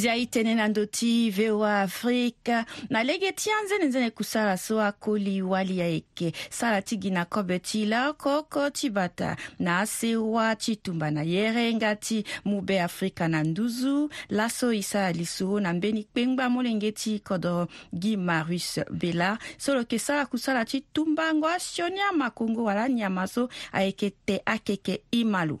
zia 0.00 0.12
tënë 0.34 0.52
na 0.58 0.66
ndö 0.68 0.82
ti 0.92 1.08
voa 1.34 1.74
afrique 1.86 2.58
na 2.92 3.00
lege 3.06 3.30
ti 3.38 3.50
anzene-nzene 3.54 4.10
kusara 4.18 4.56
so 4.60 4.76
akoli 4.82 5.38
wali 5.42 5.76
ayeke 5.84 6.32
sara 6.56 6.82
ti 6.84 6.98
gi 7.02 7.10
na 7.14 7.24
kobe 7.24 7.56
ti 7.64 7.84
laoko 7.88 8.34
ti 8.76 8.90
bata 8.92 9.32
na 9.58 9.78
asewa 9.86 10.50
ti 10.60 10.76
tumba 10.76 11.08
na 11.10 11.22
yerenga 11.24 11.94
ti 11.96 12.18
mu 12.44 12.60
be 12.60 12.76
afrika 12.82 13.28
na 13.28 13.40
nduzu 13.44 14.08
laso 14.28 14.68
e 14.72 14.82
sara 14.84 15.12
liso 15.16 15.60
na 15.60 15.72
mbeni 15.72 16.04
kpengba 16.04 16.48
molenge 16.52 16.92
ti 16.92 17.16
kodro 17.24 17.66
gi 18.00 18.16
marius 18.16 18.78
bela 18.90 19.38
so 19.58 19.72
lo 19.74 19.80
yeke 19.86 19.98
sara 19.98 20.26
kusala 20.28 20.64
ti 20.68 20.84
tumbango 20.92 21.48
asioni 21.48 22.00
amakongo 22.12 22.64
wala 22.68 22.84
nyama 22.88 23.24
so 23.26 23.48
ayeke 23.72 24.12
te 24.28 24.36
akeke 24.44 25.00
i 25.12 25.24
ma 25.24 25.44
lo 25.48 25.56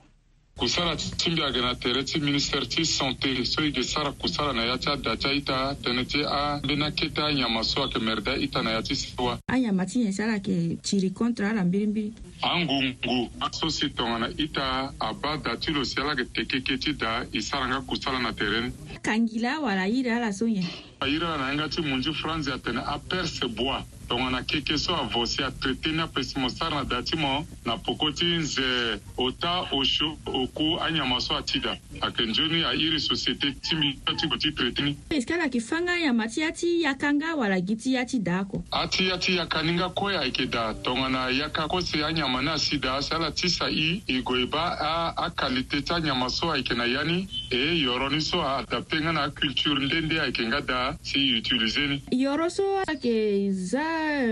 kusala 0.58 0.96
timbi 0.96 1.42
agana 1.42 1.74
tere 1.76 2.02
ti 2.04 2.18
ministère 2.20 2.66
ti 2.68 2.82
santé 2.84 3.44
so 3.44 3.60
yeke 3.62 3.82
sara 3.82 4.10
kusala 4.12 4.52
na 4.54 4.64
ya 4.64 4.78
ti 4.78 4.88
ada 4.88 5.16
ti 5.16 5.26
aita 5.28 5.76
tënë 5.84 6.04
ti 6.08 6.20
ambeni 6.24 6.84
akete 6.84 7.18
anyama 7.22 7.62
so 7.64 7.82
ayeke 7.82 8.00
merde 8.00 8.28
aita 8.32 8.62
na 8.62 8.70
ya 8.70 8.82
ti 8.82 8.96
siwa 8.96 9.36
anyama 9.52 9.84
ti 9.86 9.98
nyen 9.98 10.12
sara 10.12 10.32
yeke 10.40 10.80
tiri 10.82 11.10
contre 11.12 11.46
ala 11.46 11.64
mbirimbiri 11.64 12.12
angungu 12.42 13.28
aso 13.40 13.68
si 13.70 13.88
tongana 13.90 14.28
ita 14.38 14.92
aba 14.98 15.36
da 15.44 15.56
ti 15.56 15.72
lo 15.76 15.84
si 15.84 16.00
ala 16.00 16.16
yeke 16.16 16.24
teke 16.34 16.58
kê 16.64 16.78
ti 16.78 16.92
da 16.92 17.20
e 17.32 17.40
sara 17.42 17.68
nga 17.68 17.80
kusala 17.84 18.18
na 18.18 18.32
tere 18.32 18.60
ni 18.66 18.72
kangi 19.02 19.38
la 19.44 19.56
awara 19.60 19.84
airi 19.84 20.10
ala 20.10 20.32
so 20.32 20.48
nyen 20.48 20.64
aira 21.00 21.36
na 21.38 21.48
yanga 21.50 21.68
ti 21.68 21.80
munzi 21.82 22.12
france 22.14 22.48
atene 22.52 22.80
aperse 22.86 23.46
boa 23.48 23.84
tongo 24.08 24.30
na 24.30 24.42
keke 24.42 24.78
so 24.78 24.94
avo 24.94 25.26
si 25.26 25.42
atraité 25.42 25.92
ni 25.92 26.00
apesi 26.00 26.38
mo 26.38 26.48
sara 26.48 26.70
na 26.76 26.84
da 26.84 27.02
ti 27.02 27.16
mo 27.16 27.44
na 27.66 27.76
poko 27.76 28.10
ti 28.12 28.24
nze 28.24 29.00
ota 29.16 29.60
osio 29.72 30.16
oku 30.24 30.78
anyama 30.86 31.20
so 31.20 31.36
atida 31.36 31.76
ayeke 32.00 32.22
nzoni 32.22 32.64
airi 32.64 32.96
société 33.00 33.52
ti 33.60 33.76
mingo 33.76 34.12
ti 34.16 34.26
gue 34.26 34.38
ti 34.38 34.52
traité 34.52 34.82
ni 34.82 34.96
e 35.10 35.20
si 35.20 35.26
kala 35.26 35.42
yeke 35.44 35.60
fanga 35.60 35.92
anyama 35.92 36.28
ti 36.28 36.40
ya 36.40 36.52
ti 36.52 36.80
yaka 36.82 37.12
nga 37.14 37.34
wala 37.34 37.60
gi 37.60 37.76
ti 37.76 37.92
ya 37.94 38.04
ti 38.06 38.18
daa 38.18 38.40
oko 38.40 38.64
ati 38.70 39.08
ya 39.08 39.18
ti 39.18 39.36
yaka 39.36 39.62
ni 39.62 39.72
nga 39.72 39.88
kue 39.88 40.16
ayeke 40.18 40.46
daa 40.46 40.72
tongo 40.74 41.08
na 41.08 41.28
yaka 41.28 41.68
kose 41.68 42.04
anyama 42.04 42.40
ni 42.42 42.48
asi 42.48 42.78
daa 42.78 43.02
si 43.02 43.12
ala 43.14 43.32
ti 43.32 43.48
sa 43.50 43.66
i 43.70 44.00
e 44.06 44.22
gue 44.22 44.42
e 44.42 44.46
ba 44.46 45.12
akalité 45.18 45.82
ti 45.82 45.92
anyama 45.92 46.28
so 46.30 46.48
ayeke 46.52 46.72
na 46.74 46.84
ya 46.88 47.02
ni 47.04 47.26
e 47.50 47.74
yoro 47.82 48.08
ni 48.08 48.20
so 48.20 48.38
aadapté 48.40 49.00
nga 49.02 49.12
na 49.12 49.24
aculture 49.28 49.76
ndende 49.84 50.20
ayeke 50.20 50.46
nga 50.46 50.60
daa 50.60 50.85
si 51.02 51.34
utilisé. 51.38 52.00
Yoroso 52.12 52.82
ke 53.02 53.48
za 53.52 53.88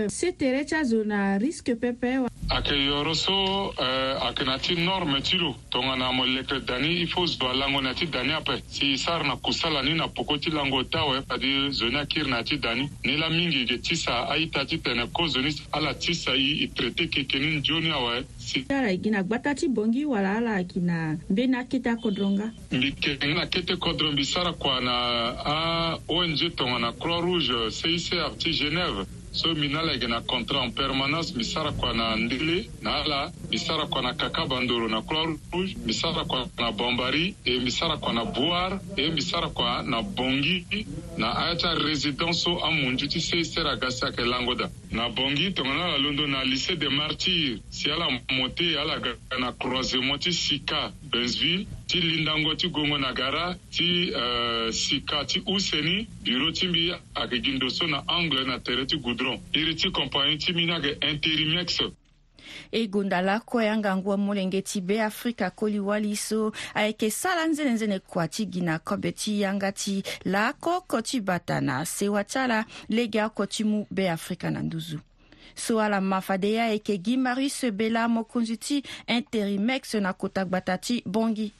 setere 0.09 0.63
tya 0.65 0.83
zona 0.83 1.37
risque 1.37 1.75
pepe 1.75 2.19
akeyɔrɔ 2.49 3.13
so 3.15 3.73
uh, 3.79 4.21
ake 4.29 4.41
eh, 4.41 4.45
na 4.45 4.57
ti 4.61 4.73
nɔr 4.77 5.01
mɛ 5.09 5.17
ti 5.25 5.37
lo 5.41 5.55
tɔŋa 5.73 5.97
na 5.97 6.11
mɔ 6.13 6.25
lɛkɛ 6.37 6.65
dani 6.65 7.01
i 7.01 7.05
fo 7.07 7.25
zɔ 7.25 7.53
lango 7.57 7.81
na 7.81 7.93
ti 7.93 8.05
dani 8.05 8.31
apɛ 8.37 8.61
si 8.69 8.97
sar 8.97 9.23
na 9.23 9.35
kusa 9.41 9.69
la 9.69 9.81
ni 9.81 9.93
na 9.93 10.05
poko 10.07 10.37
ti 10.37 10.51
lango 10.51 10.83
ta 10.85 11.01
wɛ 11.09 11.25
padi 11.25 11.71
zonia 11.73 12.05
kiri 12.05 12.29
na 12.29 12.43
ti 12.43 12.57
dani 12.57 12.89
ni 13.03 13.17
la 13.17 13.29
mingi 13.29 13.65
ge 13.65 13.81
ti 13.81 13.95
sa 13.95 14.29
a 14.29 14.37
yi 14.37 14.49
ta 14.49 14.63
ti 14.63 14.77
tɛnɛ 14.77 15.09
ko 15.13 15.25
zoni 15.27 15.49
ala 15.73 15.93
ti 15.95 16.13
sa 16.13 16.33
i 16.33 16.63
i 16.63 16.67
trete 16.69 17.09
kekeni 17.09 17.61
joni 17.63 17.89
awɛ 17.89 18.23
si 18.37 18.65
ara 18.69 18.91
i 18.93 18.99
gina 19.01 19.23
gbata 19.23 19.55
ti 19.57 19.67
bongi 19.67 20.05
wala 20.05 20.37
ala 20.37 20.61
gina 20.63 21.17
mbe 21.29 21.47
na 21.49 21.63
kete 21.65 21.87
akodronga 21.89 22.51
mbi 22.71 22.93
kekeni 22.93 23.33
na 23.33 23.47
kete 23.49 23.73
kodron 23.79 24.13
mbi 24.13 24.23
sara 24.23 24.53
kua 24.53 24.79
na 24.81 24.97
a 25.43 25.97
ong 26.07 26.35
tɔŋa 26.53 26.79
na 26.79 26.91
croix 26.93 27.21
rouge 27.21 27.69
cic 27.73 28.13
ti 28.37 28.51
genève 28.53 29.07
so 29.35 29.51
mi 29.53 29.67
na 29.67 29.81
lege 29.83 30.07
na 30.07 30.21
contrat 30.23 30.63
en 30.63 30.71
permanence 30.71 31.33
mi 31.35 31.43
sara 31.43 31.71
kua 31.71 31.93
na 31.93 32.15
ndele 32.15 32.69
na 32.81 32.95
ala 33.03 33.31
mi 33.51 33.57
sara 33.59 33.85
kua 33.87 34.01
na 34.01 34.13
kaka 34.15 34.45
bandoro 34.47 34.87
na 34.87 35.01
croix 35.01 35.35
rouge 35.51 35.75
mi 35.85 35.93
sara 35.93 36.23
kua 36.23 36.47
na 36.57 36.71
bombari 36.71 37.35
e 37.43 37.59
mi 37.59 37.71
sara 37.71 37.97
kua 37.97 38.13
na 38.13 38.23
boar 38.23 38.79
e 38.95 39.09
mi 39.11 39.21
sara 39.21 39.49
kua 39.49 39.83
na 39.83 40.01
bongi 40.01 40.87
na 41.17 41.27
ayât 41.35 41.61
résidence 41.83 42.43
so 42.47 42.57
amunzu 42.63 43.07
ti 43.07 43.19
sei 43.19 43.43
sara 43.45 43.75
ga 43.75 43.89
si 43.91 44.05
ayeke 44.05 44.23
lango 44.23 44.55
da 44.55 44.69
na 44.91 45.09
bongi 45.09 45.51
tongana 45.51 45.83
ala 45.85 45.97
londo 45.97 46.27
na 46.27 46.43
lycée 46.43 46.77
des 46.79 46.89
martyrs 46.89 47.59
si 47.69 47.91
ala 47.91 48.07
mo 48.09 48.47
te 48.55 48.75
ala 48.79 48.99
ga 49.03 49.11
na 49.39 49.51
croisement 49.51 50.17
ti 50.17 50.31
sika 50.31 50.91
benzville 51.15 51.67
ti 51.87 52.01
lindango 52.01 52.55
ti 52.55 52.69
gongo 52.69 52.97
na 52.97 53.13
gara 53.13 53.55
ti 53.71 54.11
uh, 54.11 54.71
sika 54.71 55.25
ti 55.25 55.43
useni 55.47 56.07
biro 56.23 56.51
ti 56.51 56.67
mbi 56.67 56.91
ayeke 57.15 57.39
gi 57.43 57.51
ndo 57.57 57.69
so 57.69 57.87
na 57.87 58.03
angle 58.07 58.43
na 58.45 58.59
tere 58.59 58.85
ti 58.85 58.97
goudron 58.97 59.39
iri 59.53 59.75
ti 59.75 59.89
kompani 59.91 60.37
ti 60.37 60.51
mbi 60.53 60.65
ni 60.65 60.71
ayeke 60.71 60.99
intérimex 61.07 61.79
e 62.71 62.87
gonda 62.87 63.21
lako 63.21 63.59
ayangangu 63.59 64.13
amolenge 64.13 64.61
ti 64.61 64.81
be 64.81 65.01
afrika 65.01 65.49
koliwali 65.51 66.15
so 66.15 66.51
ayeke 66.73 67.09
sara 67.11 67.47
nzenenzene 67.47 67.99
kua 67.99 68.27
ti 68.27 68.45
gi 68.45 68.61
na 68.61 68.79
kobe 68.79 69.11
ti 69.11 69.39
yanga 69.41 69.71
ti 69.71 70.03
laako 70.25 70.75
oko 70.77 71.01
ti 71.01 71.21
bata 71.21 71.61
na 71.61 71.79
asewa 71.79 72.23
ti 72.23 72.37
ala 72.39 72.65
lege 72.89 73.23
oko 73.23 73.45
ti 73.47 73.63
mu 73.63 73.85
be 73.91 74.09
afrika 74.11 74.51
na 74.51 74.59
nduzu 74.61 74.99
so 75.53 75.79
ala 75.81 76.01
mafadeya 76.01 76.67
e 76.67 76.71
yeke 76.73 76.97
gi 77.03 77.17
marius 77.17 77.61
bela 77.71 78.07
mokonzi 78.07 78.57
ti 78.57 78.81
intérimex 79.07 79.93
na 80.01 80.13
kota 80.13 80.45
gbata 80.45 80.77
ti 80.77 81.03
bongi 81.05 81.51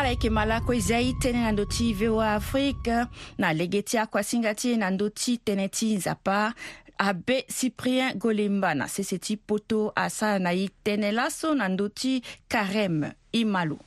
ala 0.00 0.08
yeke 0.08 0.30
ma 0.32 0.44
lako 0.48 0.72
e 0.74 0.80
zia 0.80 1.00
e 1.04 1.12
tënë 1.20 1.40
na 1.44 1.50
ndö 1.52 1.64
ti 1.68 1.92
voa 1.94 2.34
afrique 2.40 3.04
na 3.38 3.52
lege 3.52 3.82
ti 3.84 3.98
akuasinga 3.98 4.54
ti 4.56 4.72
e 4.72 4.76
na 4.80 4.88
ndö 4.90 5.10
ti 5.14 5.36
tënë 5.44 5.66
ti 5.68 5.96
nzapa 5.96 6.54
abe 7.00 7.44
cyprien 7.48 8.12
golembana 8.18 8.86
sese 8.88 9.16
ti 9.18 9.36
poto 9.38 9.92
asara 9.96 10.36
na 10.38 10.52
ye 10.52 10.68
tënë 10.84 11.10
laso 11.16 11.54
na 11.56 11.64
ndö 11.72 11.86
ti 11.96 12.12
karême 12.52 13.14
i 13.32 13.42
ma 13.48 13.62
lo 13.64 13.78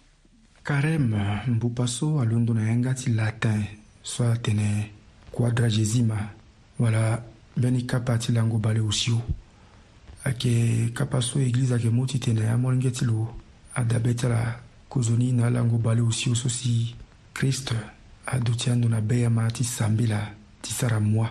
karême 0.65 1.22
mbu 1.48 1.70
paso 1.77 2.17
alondo 2.22 2.53
na 2.58 2.65
yanga 2.70 2.93
ti 2.98 3.13
latin 3.13 3.62
so 4.03 4.24
atene 4.32 4.89
quadragésima 5.32 6.17
wala 6.79 7.22
mbeni 7.58 7.82
kapa 7.86 8.17
ti 8.17 8.32
lango 8.32 8.58
bale 8.58 8.79
osio 8.82 9.22
ayeke 10.25 10.89
kapa 10.96 11.22
so 11.22 11.39
église 11.39 11.72
ayeke 11.74 11.89
mû 11.93 12.05
ti 12.08 12.20
tene 12.20 12.50
amolenge 12.50 12.91
ti 12.91 13.05
lo 13.05 13.27
adabe 13.75 14.13
ti 14.15 14.25
ala 14.25 14.60
kozoni 14.89 15.32
na 15.34 15.48
alango 15.48 15.77
bale 15.77 16.01
osio 16.01 16.36
so 16.36 16.50
si 16.50 16.96
krist 17.34 17.75
adö 18.25 18.51
ti 18.58 18.70
andö 18.70 18.89
na 18.89 19.01
be 19.01 19.25
ama 19.25 19.51
ti 19.51 19.63
sambi 19.63 20.08
la 20.08 20.32
ti 20.62 20.74
sara 20.74 21.00
moi 21.00 21.29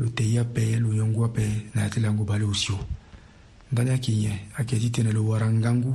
lutei 0.00 0.36
ape 0.38 0.76
luyongu 0.78 1.24
ape 1.24 1.42
na 1.74 1.82
ya 1.82 1.88
ti 1.90 2.00
lango 2.00 2.24
ba 2.24 2.38
lo 2.38 2.52
sio 2.54 2.78
ndani 3.72 3.90
ayeke 3.90 4.12
nyen 4.12 4.38
ayeke 4.56 4.78
ti 4.80 4.90
tene 4.90 5.12
lo 5.12 5.24
wara 5.26 5.52
ngangu 5.52 5.94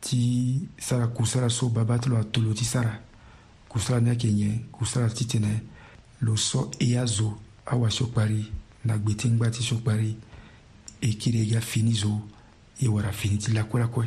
ti 0.00 0.68
sara 0.78 1.06
kusara 1.10 1.48
so 1.50 1.68
babâ 1.68 1.98
ti 1.98 2.08
lo 2.08 2.16
atolo 2.16 2.54
ti 2.54 2.64
sara 2.64 3.02
kusara 3.68 4.00
ni 4.00 4.10
ayeke 4.10 4.32
nyen 4.32 4.66
kusara 4.72 5.10
titene 5.10 5.62
lo 6.20 6.36
so 6.36 6.70
e 6.78 6.96
azo 6.96 7.34
awasiokpari 7.66 8.52
na 8.84 8.98
gbe 8.98 9.14
ti 9.16 9.28
ngba 9.28 9.50
ti 9.50 9.62
siokpari 9.62 10.16
e 11.00 11.08
kiri 11.18 11.40
e 11.42 11.46
ga 11.46 11.60
fini 11.60 11.92
zo 11.94 12.20
e 12.80 12.88
wara 12.88 13.12
fini 13.12 13.36
ti 13.38 13.52
lakuelakue 13.52 14.06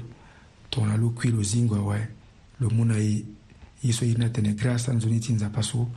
tongana 0.69 0.97
lo 0.97 1.09
kui 1.09 1.29
lo 1.31 1.43
zingo 1.43 1.75
awe 1.75 2.07
lo 2.59 2.69
mu 2.69 2.85
na 2.85 2.95
e 2.97 3.25
ye 3.83 3.91
so 3.93 4.05
iri 4.05 4.17
ni 4.19 4.25
atene 4.25 4.55
grâce 4.55 4.89
anzoni 4.89 5.19
ti 5.19 5.33
nzapa 5.33 5.61
so 5.61 5.89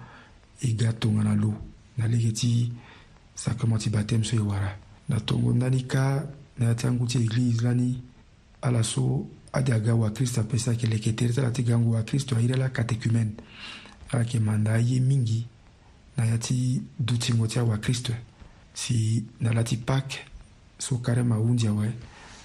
e 0.60 0.74
ga 0.74 0.92
tongana 0.92 1.34
lo 1.34 1.54
na 1.96 2.06
lege 2.08 2.32
ti 2.32 2.72
sakama 3.36 3.78
ti 3.78 3.90
batême 3.90 4.24
so 4.24 4.36
e 4.36 4.40
wara 4.40 4.78
na 5.08 5.20
tongo 5.20 5.52
ndani 5.52 5.86
ka 5.86 6.24
na 6.58 6.66
ya 6.66 6.74
ti 6.74 6.86
angu 6.86 7.06
ti 7.06 7.18
église 7.18 7.60
lani 7.62 8.02
ala 8.62 8.82
so 8.82 9.26
ade 9.52 9.72
aga 9.72 9.94
wakristo 9.94 10.40
apesa 10.40 10.70
yeke 10.70 10.86
leke 10.86 11.12
tere 11.12 11.32
ti 11.32 11.40
ala 11.40 11.50
ti 11.50 11.62
ga 11.62 11.78
ngu 11.78 11.92
wakristo 11.92 12.36
airi 12.36 12.52
ala 12.54 12.68
katécumène 12.68 13.36
ala 14.08 14.22
yeke 14.22 14.38
manda 14.40 14.72
aye 14.74 15.00
mingi 15.00 15.46
na 16.16 16.24
ya 16.26 16.38
ti 16.38 16.82
dutingo 16.98 17.46
ti 17.46 17.58
awakristo 17.58 18.12
si 18.74 19.24
na 19.40 19.52
laa 19.52 19.64
ti 19.64 19.76
pâke 19.76 20.18
so 20.78 20.96
karême 20.98 21.32
ahunzi 21.34 21.66
awe 21.68 21.90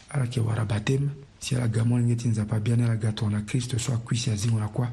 ala 0.10 0.24
yeke 0.26 0.40
wara 0.40 0.66
batême 0.66 1.10
si 1.40 1.56
ala 1.56 1.68
ga 1.68 1.86
mwa 1.86 2.00
ndenge 2.00 2.16
ti 2.16 2.28
nzapa 2.30 2.60
bia 2.60 2.76
ni 2.76 2.84
ala 2.84 2.96
ga 2.96 3.12
tongaso 3.12 3.30
na 3.38 3.42
kristo 3.48 3.80
so 3.80 3.94
akui 3.94 4.18
si 4.18 4.30
azingo 4.32 4.60
na 4.60 4.68
kuâ 4.68 4.88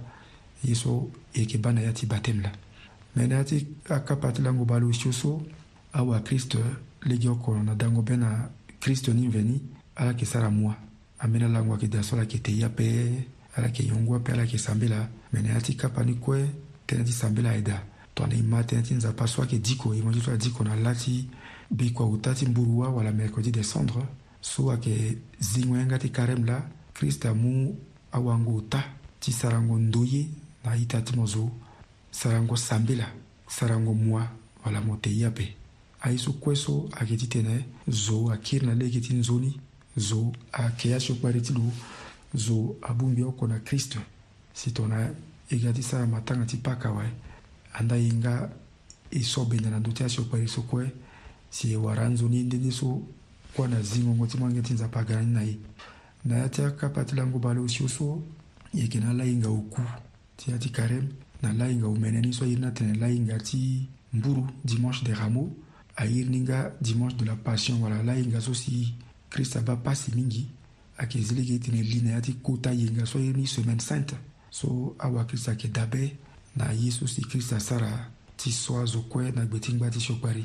ye 0.64 0.75
so 0.75 1.11
e 1.35 1.40
yeke 1.40 1.59
ba 1.59 1.73
na 1.73 1.81
ya 1.83 1.93
ti 1.93 2.07
batême 2.07 2.43
la 2.47 2.52
me 3.17 3.26
na 3.26 3.37
ya 3.43 3.45
ti 3.45 3.67
akapa 3.90 4.31
ti 4.33 4.43
lango 4.43 4.62
ba 4.64 4.78
lo 4.78 4.93
sio 4.95 5.11
so 5.12 5.43
awa 5.92 6.21
kristo 6.21 6.59
lege 7.02 7.28
oko 7.28 7.62
na 7.62 7.75
dango 7.75 8.02
be 8.02 8.16
na 8.16 8.49
kristo 8.80 9.12
ni 9.12 9.26
nveni 9.26 9.61
ala 9.97 10.11
yeke 10.11 10.26
sara 10.26 10.50
mua 10.50 10.75
ambeni 11.18 11.45
ala 11.45 11.54
lango 11.59 11.73
ayeke 11.73 11.88
da 11.88 12.02
so 12.02 12.16
ala 12.16 12.23
yeke 12.23 12.38
teya 12.38 12.68
mpe 12.68 13.25
ala 13.57 13.66
yeke 13.66 13.87
yongua 13.87 14.18
mpe 14.18 14.33
ala 14.33 14.42
yeke 14.42 14.59
sambe 14.59 14.88
la 14.88 15.09
me 15.33 15.42
na 15.42 15.49
ya 15.49 15.61
ti 15.61 15.75
kapa 15.75 16.04
ni 16.04 16.14
kue 16.14 16.49
tënë 16.88 17.04
ti 17.04 17.12
sambe 17.12 17.42
la 17.42 17.50
ayeda 17.50 17.83
tongana 18.14 18.37
e 18.38 18.42
ma 18.42 18.62
tënë 18.62 18.83
ti 18.83 18.95
nzapa 18.95 19.26
so 19.26 19.42
ayeke 19.42 19.59
diko 19.59 19.95
e 19.95 20.02
mondö 20.02 20.21
so 20.21 20.33
adiko 20.33 20.64
na 20.64 20.76
laa 20.76 20.95
ti 20.95 21.28
be 21.71 21.90
kua 21.90 22.07
uta 22.07 22.35
ti 22.35 22.47
mburu 22.47 22.85
awa 22.85 23.02
la 23.04 23.12
mercredi 23.12 23.50
décembre 23.50 24.02
so 24.40 24.71
ayeke 24.71 25.18
zingoyenga 25.40 25.99
ti 25.99 26.09
karême 26.11 26.45
la 26.47 26.62
krist 26.95 27.26
amu 27.26 27.76
awango 28.12 28.54
uta 28.57 28.85
ti 29.21 29.33
sarango 29.33 29.78
ndo 29.78 30.04
ye 30.04 30.28
na 30.64 30.73
aita 30.73 31.00
ti 31.02 31.16
mo 31.16 31.26
zo 31.26 31.49
sarango 32.11 32.57
sambe 32.57 32.95
la 32.97 33.09
sarango 33.49 33.95
mua 33.95 34.28
wala 34.64 34.80
mo 34.80 34.97
te 34.97 35.11
ya 35.18 35.28
ape 35.28 35.54
aye 36.00 36.19
so 36.19 36.33
kue 36.33 36.57
so 36.57 36.88
ayeke 36.97 37.17
ti 37.17 37.26
tene 37.26 37.64
zo 37.88 38.31
akiri 38.33 38.67
na 38.67 38.75
lege 38.75 39.00
ti 39.00 39.14
nzoni 39.14 39.61
zo 39.97 40.33
ayeke 40.52 40.90
ya 40.90 41.00
siokpari 41.00 41.40
ti 41.40 41.52
lo 41.52 41.62
zo 42.35 42.76
abungbi 42.83 43.23
oko 43.23 43.47
na 43.47 43.59
kristo 43.59 43.99
si 44.55 44.71
tongana 44.71 45.11
e 45.50 45.57
ga 45.59 45.73
ti 45.73 45.83
sara 45.83 46.07
matanga 46.07 46.47
ti 46.47 46.57
paka 46.57 46.88
awe 46.88 47.11
andaa 47.75 47.97
e 47.99 48.12
nga 48.14 48.49
e 49.11 49.23
so 49.23 49.45
bene 49.45 49.71
na 49.71 49.78
ndö 49.81 49.93
ti 49.93 50.05
asiokpari 50.05 50.49
so 50.49 50.62
kue 50.62 50.90
si 51.50 51.73
e 51.73 51.76
wara 51.76 52.09
nzoni 52.09 52.43
ndenge 52.43 52.71
so 52.71 53.02
kuâ 53.57 53.67
na 53.69 53.83
zingongo 53.83 54.26
ti 54.26 54.38
mange 54.38 54.62
ti 54.62 54.75
nzapa 54.75 55.00
aga 55.00 55.23
ni 55.23 55.33
na 55.33 55.43
ye 55.43 55.59
na 56.25 56.37
ya 56.37 56.49
ti 56.49 56.62
akapa 56.62 57.05
ti 57.05 57.14
lango 57.17 57.38
balo 57.38 57.69
sio 57.69 57.88
so 57.88 58.23
e 58.75 58.78
yeke 58.81 59.00
na 59.00 59.12
lahinga 59.12 59.49
oku 59.49 59.81
ti 60.37 60.50
ya 60.50 60.59
ti 60.59 60.69
karême 60.71 61.09
na 61.43 61.52
lahinga 61.52 61.87
omene 61.87 62.21
ni 62.21 62.33
so 62.33 62.45
airi 62.45 62.57
ni 62.61 62.67
atene 62.67 62.95
lahinga 62.95 63.38
ti 63.38 63.88
mburu 64.12 64.43
dimanche 64.64 65.02
des 65.05 65.12
rameaux 65.14 65.50
ayiri 65.99 66.31
ni 66.31 66.40
n 66.40 66.47
ka 66.47 66.71
dimanche 66.81 67.17
de 67.19 67.25
la 67.26 67.35
passion 67.37 67.83
wala 67.83 67.99
ala 67.99 68.14
ye 68.14 68.23
n 68.23 68.30
ka 68.30 68.39
so 68.41 68.54
si 68.54 68.95
krista 69.30 69.61
ba 69.67 69.75
pasi 69.76 70.15
mingi 70.15 70.47
ayeke 70.99 71.19
zili 71.21 71.43
ge 71.45 71.58
tene 71.58 71.82
li 71.82 72.00
na 72.06 72.11
ya 72.17 72.21
ti 72.23 72.34
kota 72.39 72.71
ye 72.73 72.87
nga 72.91 73.02
so 73.06 73.19
ni 73.19 73.47
semaine 73.47 73.80
sainte 73.82 74.15
so 74.50 74.95
awakrista 74.99 75.52
yeke 75.52 75.69
dabe 75.75 76.17
na 76.56 76.71
ye 76.73 76.91
so 76.95 77.06
si 77.06 77.23
krista 77.26 77.58
sara 77.61 78.11
ti 78.37 78.50
so 78.52 78.78
azo 78.78 79.02
kue 79.11 79.30
na 79.34 79.45
gbe 79.45 79.58
ti 79.58 79.73
ngba 79.75 79.91
ti 79.91 79.99
siokpari 80.00 80.45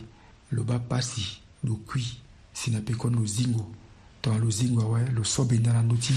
lo 0.51 0.63
ba 0.65 0.79
pasi 0.79 1.21
lo 1.63 1.77
kui 1.85 2.03
si 2.53 2.71
na 2.71 2.81
pekoni 2.81 3.15
lo 3.15 3.25
zingo 3.25 3.69
tongana 4.21 4.43
lo 4.43 4.49
zingo 4.49 4.81
awe 4.81 5.05
lo 5.13 5.23
sobenda 5.23 5.73
na 5.73 5.83
ndö 5.85 5.95
ti 6.01 6.13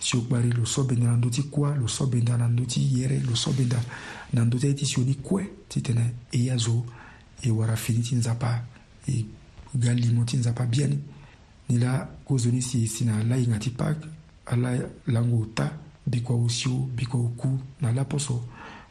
siokpari 0.00 0.52
lo 0.54 0.64
sobenda 0.64 1.10
na 1.10 1.16
ndö 1.18 1.30
ti 1.30 1.42
kuâ 1.50 1.74
lo 1.74 1.86
sobenda 1.90 2.36
na 2.38 2.46
ndö 2.48 2.62
ti 2.66 2.80
yere 2.94 3.18
lo 3.26 3.34
sobenda 3.34 3.80
na 4.32 4.44
ndö 4.46 4.54
ti 4.58 4.66
aye 4.66 4.74
ti 4.74 4.86
sio 4.86 5.02
ni 5.02 5.16
kue 5.18 5.66
titene 5.68 6.14
e 6.30 6.38
ye 6.46 6.52
azo 6.54 6.86
e 7.42 7.50
wara 7.50 7.76
fini 7.76 7.98
ti 8.00 8.14
nzapa 8.14 8.64
e 9.08 9.24
ga 9.74 9.94
limu 9.94 10.24
ti 10.24 10.36
nzapa 10.36 10.66
biani 10.66 10.98
ni 11.68 11.78
la 11.78 12.08
gozo 12.28 12.50
ni 12.50 12.62
si 12.62 12.82
e 12.82 12.86
si 12.86 13.04
na 13.04 13.18
ala 13.18 13.36
hinga 13.36 13.58
ti 13.58 13.70
pâke 13.70 14.08
ala 14.46 14.78
lango 15.06 15.42
ota 15.42 15.78
bikua 16.06 16.36
osio 16.36 16.70
bikua 16.96 17.20
oku 17.20 17.58
na 17.80 17.88
ala 17.88 18.04
poso 18.04 18.42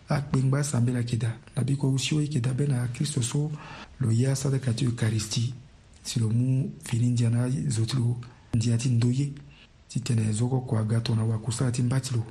akpengba 0.09 0.63
sambela 0.63 1.03
keda 1.03 1.37
na 1.55 1.63
bikua 1.63 1.89
osio 1.89 2.21
e 2.21 2.27
keda 2.27 2.53
be 2.53 2.67
na 2.67 2.87
kristo 2.87 3.21
so 3.23 3.51
lo 3.99 4.11
ye 4.11 4.31
asadaka 4.31 4.73
ti 4.73 4.85
ekaristi 4.85 5.53
si 6.03 6.19
lo 6.19 6.29
mu 6.29 6.71
fini 6.83 7.07
ndia 7.09 7.29
na 7.29 7.49
zo 7.69 7.85
ti 7.85 7.97
lo 7.97 8.17
ndia 8.53 8.77
ti 8.77 8.89
ndö 8.89 9.07
ye 9.11 9.31
ti 9.89 9.99
tene 9.99 10.31
zoko 10.31 10.59
kua 10.61 10.83
ga 10.83 11.01
tongana 11.01 11.25
wakusala 11.27 11.71
ti 11.71 11.81
mba 11.83 11.99
ti 11.99 12.15
lo 12.15 12.23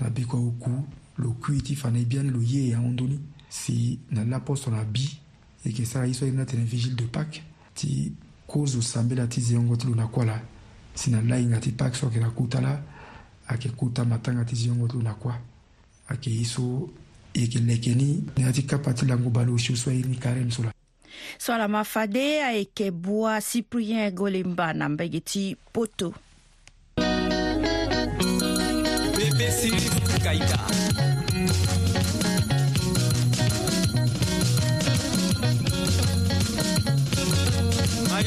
na 0.00 0.10
bikua 0.10 0.40
oku 0.40 0.70
lo 1.18 1.30
kui 1.40 1.60
ti 1.62 1.74
fa 1.76 1.90
na 1.90 1.98
e 1.98 2.04
biani 2.04 2.30
lo 2.30 2.42
ye 2.42 2.68
e 2.68 2.74
ahondo 2.74 3.04
ni 3.06 3.18
si 3.48 3.98
na 4.10 4.24
laposo 4.24 4.70
na 4.70 4.84
bi 4.84 5.18
e 5.66 5.68
yeke 5.68 5.86
sara 5.86 6.06
ye 6.06 6.14
so 6.14 6.24
ayemi 6.24 6.38
na 6.38 6.44
tene 6.46 6.64
vigile 6.64 6.94
de 6.94 7.04
pâke 7.04 7.42
ti 7.74 8.12
kozo 8.46 8.80
sambela 8.82 9.26
ti 9.26 9.40
ze 9.40 9.54
yongo 9.54 9.76
ti 9.76 9.86
lo 9.88 9.94
na 9.94 10.06
kuâ 10.06 10.24
la 10.24 10.38
si 10.94 11.10
na 11.10 11.20
lainga 11.22 11.58
ti 11.60 11.72
pâke 11.72 11.96
so 11.96 12.06
ayeke 12.06 12.20
na 12.22 12.30
kuta 12.30 12.60
la 12.60 12.76
ayeke 13.48 13.70
kuta 13.76 14.04
matanga 14.04 14.44
ti 14.44 14.54
ze 14.56 14.68
yongo 14.68 14.86
ti 14.88 14.94
lo 14.96 15.02
na 15.02 15.14
kuâ 15.14 15.34
ayeke 16.08 16.30
ye 16.30 16.44
so 16.44 16.88
e 17.34 17.40
yeke 17.40 17.58
leke 17.58 17.94
ni 17.94 18.22
na 18.36 18.46
yâ 18.46 18.52
ti 18.54 18.62
kapa 18.62 18.94
ti 18.94 19.06
lango 19.06 19.30
balo 19.30 19.58
sio 19.58 19.74
so 19.76 19.90
aye 19.90 20.02
ni 20.06 20.16
karême 20.16 20.52
so 20.54 20.62
la 20.62 20.70
so 21.38 21.52
ala 21.52 21.66
mafade 21.68 22.42
ayeke 22.46 22.90
bua 22.90 23.40
cyprien 23.42 24.10
golemba 24.12 24.72
na 24.72 24.88
mbege 24.88 25.20
ti 25.20 25.56
poto 25.72 26.14
bebesi 29.18 29.70
kaita 30.22 30.85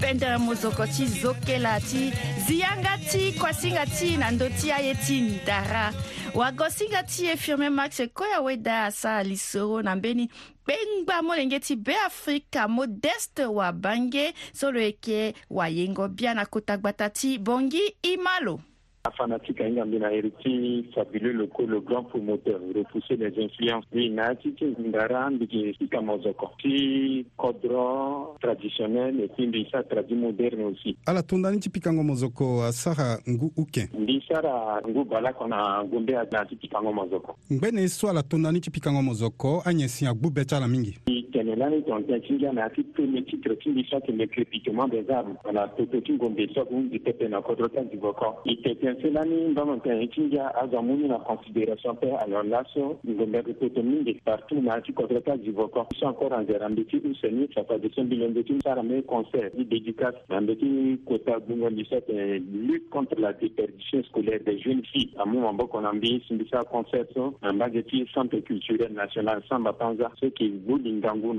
pendere 0.00 0.38
mozoko 0.38 0.86
ti 0.86 1.06
zokela 1.06 1.80
ti 1.80 2.12
zi 2.46 2.60
yanga 2.62 2.94
ti 3.10 3.32
kuasinga 3.34 3.82
ti 3.86 4.14
na 4.16 4.30
ndö 4.30 4.46
ti 4.60 4.70
aye 4.70 4.94
ti 4.94 5.18
ndara 5.20 5.90
wagosinga 6.34 7.02
ti 7.10 7.26
e 7.26 7.34
firmé 7.36 7.70
max 7.72 7.98
koy 8.14 8.32
aweda 8.38 8.84
asa 8.84 9.18
lisoro 9.26 9.82
na 9.82 9.96
mbeni 9.96 10.30
gbengba 10.64 11.22
molenge 11.22 11.58
ti 11.60 11.76
beafrika 11.76 12.68
modeste 12.68 13.44
wabange 13.46 14.34
so 14.54 14.70
lo 14.70 14.80
yeke 14.80 15.34
wayengo 15.50 16.08
bia 16.08 16.34
na 16.34 16.46
kota 16.46 16.76
gbata 16.78 17.10
ti 17.10 17.38
bongi 17.38 17.82
i 18.02 18.16
malo 18.16 18.60
fanatique 19.16 19.60
à 19.60 19.68
Ngambinaheriti, 19.70 20.88
Fabuleux 20.94 21.32
Loko, 21.32 21.66
le 21.66 21.80
grand 21.80 22.04
promoteur, 22.04 22.60
repousser 22.74 23.16
les 23.16 23.32
influences. 23.42 23.84
Oui, 23.94 24.10
Naatiti, 24.10 24.64
Ngaran, 24.78 25.32
Bikisika 25.38 26.00
Mozoko, 26.00 26.50
qui 26.58 27.26
Kodro, 27.36 28.36
traditionnel, 28.40 29.20
et 29.20 29.28
puis 29.28 29.46
Ndisa, 29.46 29.82
tradit 29.84 30.14
moderne 30.14 30.62
aussi. 30.72 30.96
Ala 31.06 31.22
Tondani, 31.22 31.60
Tipikango 31.60 32.02
Mozoko, 32.02 32.60
Sara 32.72 33.18
Ngu 33.26 33.52
Uke. 33.56 33.88
Ndisara 33.98 34.80
Ngu 34.88 35.04
Bala, 35.04 35.32
qu'on 35.32 35.52
a 35.52 35.84
Gombe, 35.84 36.10
Naatiti 36.10 36.68
Kango 36.68 36.92
Mozoko. 36.92 37.36
Mbene, 37.50 37.86
soit 37.88 38.12
la 38.12 38.22
Tondani, 38.22 38.60
Tipikango 38.60 39.02
Mozoko, 39.02 39.62
Agnesi, 39.64 40.06
Agbu 40.06 40.30
Betala 40.30 40.68
Mingi. 40.68 40.98
Nadhani 41.58 41.82
tunachinja 41.82 42.52
na 42.52 42.70
kitu 42.70 43.02
a 43.02 43.16
des 60.42 60.98
lutte 62.50 63.20
la 63.20 63.32
déperdition 63.32 64.04
scolaire 64.04 64.40
des 64.40 64.58
filles 67.88 68.12
culturel 68.68 68.92
national 68.94 69.42
samba 69.48 69.72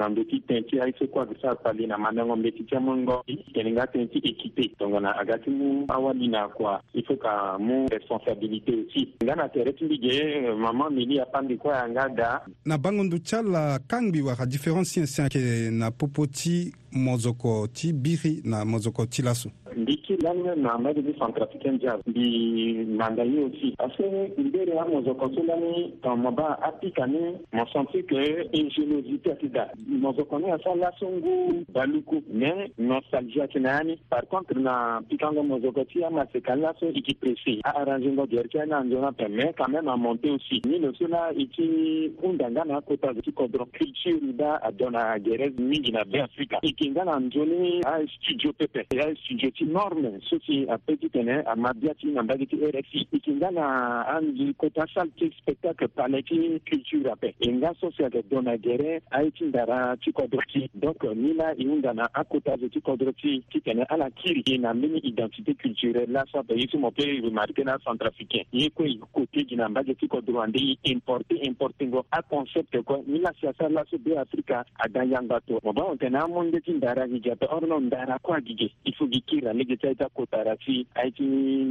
ndoki 0.09 0.39
tenti 0.39 0.79
ayese 0.79 1.07
kue 1.07 1.21
agi 1.21 1.35
so 1.41 1.49
atali 1.51 1.87
na 1.87 1.97
mandango 1.97 2.35
mbeti 2.35 2.63
ti 2.63 2.75
amû 2.75 2.95
ngoi 2.97 3.35
tene 3.53 3.71
nga 3.71 3.83
tënë 3.87 4.09
ti 4.11 4.19
équité 4.19 4.71
donc 4.79 4.99
na 5.01 5.11
aga 5.19 5.37
ti 5.39 5.49
mu 5.49 5.85
awali 5.87 6.27
na 6.27 6.47
kua 6.47 6.81
il 6.93 7.03
faut 7.05 7.17
ka 7.19 7.57
mu 7.59 7.85
responsabilité 7.91 8.73
aussi 8.75 9.09
nga 9.23 9.35
na 9.35 9.49
tere 9.49 9.73
ti 9.73 9.85
mbi 9.85 9.99
ge 10.01 10.13
euh, 10.13 10.57
mama 10.57 10.89
mbeni 10.89 11.19
apandi 11.19 11.57
kue 11.57 11.73
anga 11.73 12.09
da 12.09 12.45
na 12.65 12.77
bango 12.77 13.03
ndu 13.03 13.19
ti 13.19 13.35
ala 13.35 13.79
kangbi 13.87 14.21
wara 14.21 14.45
différence 14.45 14.89
si 14.91 14.99
ancien 15.01 15.25
ayeke 15.27 15.69
na 15.71 15.91
popo 15.91 16.27
ti 16.27 16.73
mozoko 16.91 17.67
ti 17.73 17.93
biri 17.93 18.41
na 18.43 18.65
mozoko 18.65 19.05
ti 19.05 19.21
laso 19.21 19.49
mbi 19.77 19.97
ti 19.97 20.17
lange 20.17 20.55
na 20.55 20.73
ambage 20.73 21.01
ti 21.03 21.13
centrafricain 21.19 21.79
jazz 21.79 22.01
mbi 22.07 22.85
na 22.87 23.09
nda 23.09 23.23
ye 23.23 23.43
aussi 23.43 23.75
parce 23.77 23.95
que 23.97 24.33
mbere 24.41 24.73
amozoko 24.79 25.29
so 25.35 25.43
lani 25.43 25.93
tomoba 26.01 26.59
apika 26.61 27.05
ni 27.07 27.19
mo 27.53 27.65
senti 27.71 28.03
ke 28.03 28.49
ingéniosité 28.51 29.31
ati 29.31 29.47
da 29.47 29.69
mozoko 29.87 30.39
ni 30.39 30.49
aso 30.51 30.75
laso 30.75 31.05
ngu 31.07 31.65
baluku 31.69 32.21
mais 32.33 32.71
nostalgie 32.77 33.41
ati 33.43 33.59
na 33.59 33.69
ya 33.77 33.83
ni 33.83 33.95
par 34.09 34.25
contre 34.27 34.59
na 34.59 35.01
pikango 35.09 35.43
mozoko 35.43 35.85
ti 35.85 36.03
amaseka 36.03 36.55
ni 36.55 36.61
laso 36.61 36.85
e 36.89 36.93
yeke 36.95 37.13
pressé 37.13 37.59
aarrange 37.63 38.09
ngo 38.11 38.25
gere 38.25 38.49
ti 38.49 38.59
ani 38.59 38.73
anzo 38.73 38.99
na 39.01 39.11
pe 39.11 39.29
mais 39.29 39.53
quand 39.55 39.69
même 39.69 39.87
amonté 39.87 40.31
aussi 40.31 40.61
ni 40.65 40.79
lo 40.79 40.91
so 40.93 41.07
la 41.07 41.29
e 41.37 41.45
ti 41.55 42.09
hunda 42.23 42.49
nga 42.51 42.65
na 42.65 42.77
akota 42.81 43.11
azo 43.13 43.21
ti 43.21 43.31
kodro 43.31 43.65
culture 43.71 44.19
da 44.33 44.57
azo 44.63 44.89
na 44.89 45.19
gere 45.19 45.53
mingi 45.57 45.91
na 45.91 46.03
be 46.03 46.19
afrika 46.21 46.57
e 46.63 46.73
kingana 46.79 47.11
na 47.19 47.19
nzoni 47.19 47.81
aa 47.85 48.07
studio 48.07 48.53
pepe 48.53 48.87
aa 49.01 49.15
studio 49.15 49.49
ti 49.51 49.63
norme 49.65 50.21
so 50.29 50.39
si 50.45 50.69
ape 50.69 50.95
ti 50.95 51.09
tene 51.09 51.33
amabia 51.41 51.93
ti 51.93 52.07
na 52.07 52.23
mbage 52.23 52.45
ti 52.45 52.55
rfi 52.55 53.07
e 53.11 53.19
kinga 53.19 53.51
na 53.51 53.65
angi 54.07 54.53
kota 54.53 54.87
sale 54.93 55.11
ti 55.19 55.33
spectacle 55.41 55.87
palais 55.87 56.25
ti 56.25 56.37
culture 56.69 57.11
ape 57.11 57.35
e 57.39 57.51
nga 57.51 57.73
so 57.79 57.91
si 57.91 58.03
ayeke 58.03 58.23
do 58.29 58.41
gere 58.63 59.01
aye 59.11 59.31
ti 59.31 59.43
ndara 59.43 59.97
ti 59.97 60.11
kodro 60.11 60.39
ti 60.53 60.69
donc 60.73 61.03
ni 61.15 61.33
la 61.33 61.51
e 61.51 61.63
hunda 61.67 61.93
na 61.93 62.07
akota 62.13 62.57
zo 62.57 62.67
ti 62.69 62.81
kodro 62.81 63.11
ti 63.11 63.43
ti 63.51 63.59
tene 63.61 63.83
ala 63.83 64.09
kiri 64.09 64.41
e 64.47 64.57
na 64.57 64.73
mbeni 64.73 64.97
identité 64.99 65.53
culturelle 65.53 66.05
laso 66.13 66.39
ape 66.39 66.55
ye 66.55 66.67
so 66.71 66.79
mo 66.79 66.91
peut 66.91 67.19
remarquer 67.23 67.65
na 67.65 67.77
centrafricain 67.83 68.45
ye 68.51 68.69
kue 68.69 68.87
e 68.87 68.99
kote 69.11 69.43
gi 69.45 69.55
na 69.55 69.69
mbage 69.69 69.93
ti 69.99 70.07
kodro 70.07 70.41
ande 70.43 70.59
e 70.63 70.77
importe 70.95 71.35
importe 71.51 71.87
ngo 71.87 72.05
aconcept 72.11 72.71
kue 72.83 73.03
ni 73.07 73.19
la 73.19 73.33
siasa 73.39 73.67
laso 73.69 73.97
be 73.99 74.15
afrika 74.17 74.63
ada 74.79 75.03
yanga 75.03 75.43
to 75.45 75.59
mo 75.63 75.73
ba 75.73 75.83
mo 75.89 75.95
tene 75.95 76.15
amonge 76.23 76.59
ti 76.61 76.68
ndara 76.73 77.07
gijato 77.07 77.47
orno 77.51 77.79
ndara 77.79 78.19
kwa 78.19 78.41
gige 78.41 78.71
il 78.83 78.93
faut 78.95 79.09
gikira 79.09 79.53
lege 79.53 79.75
taita 79.77 80.09
kotara 80.09 80.57
si 80.65 80.87
aiti 80.95 81.23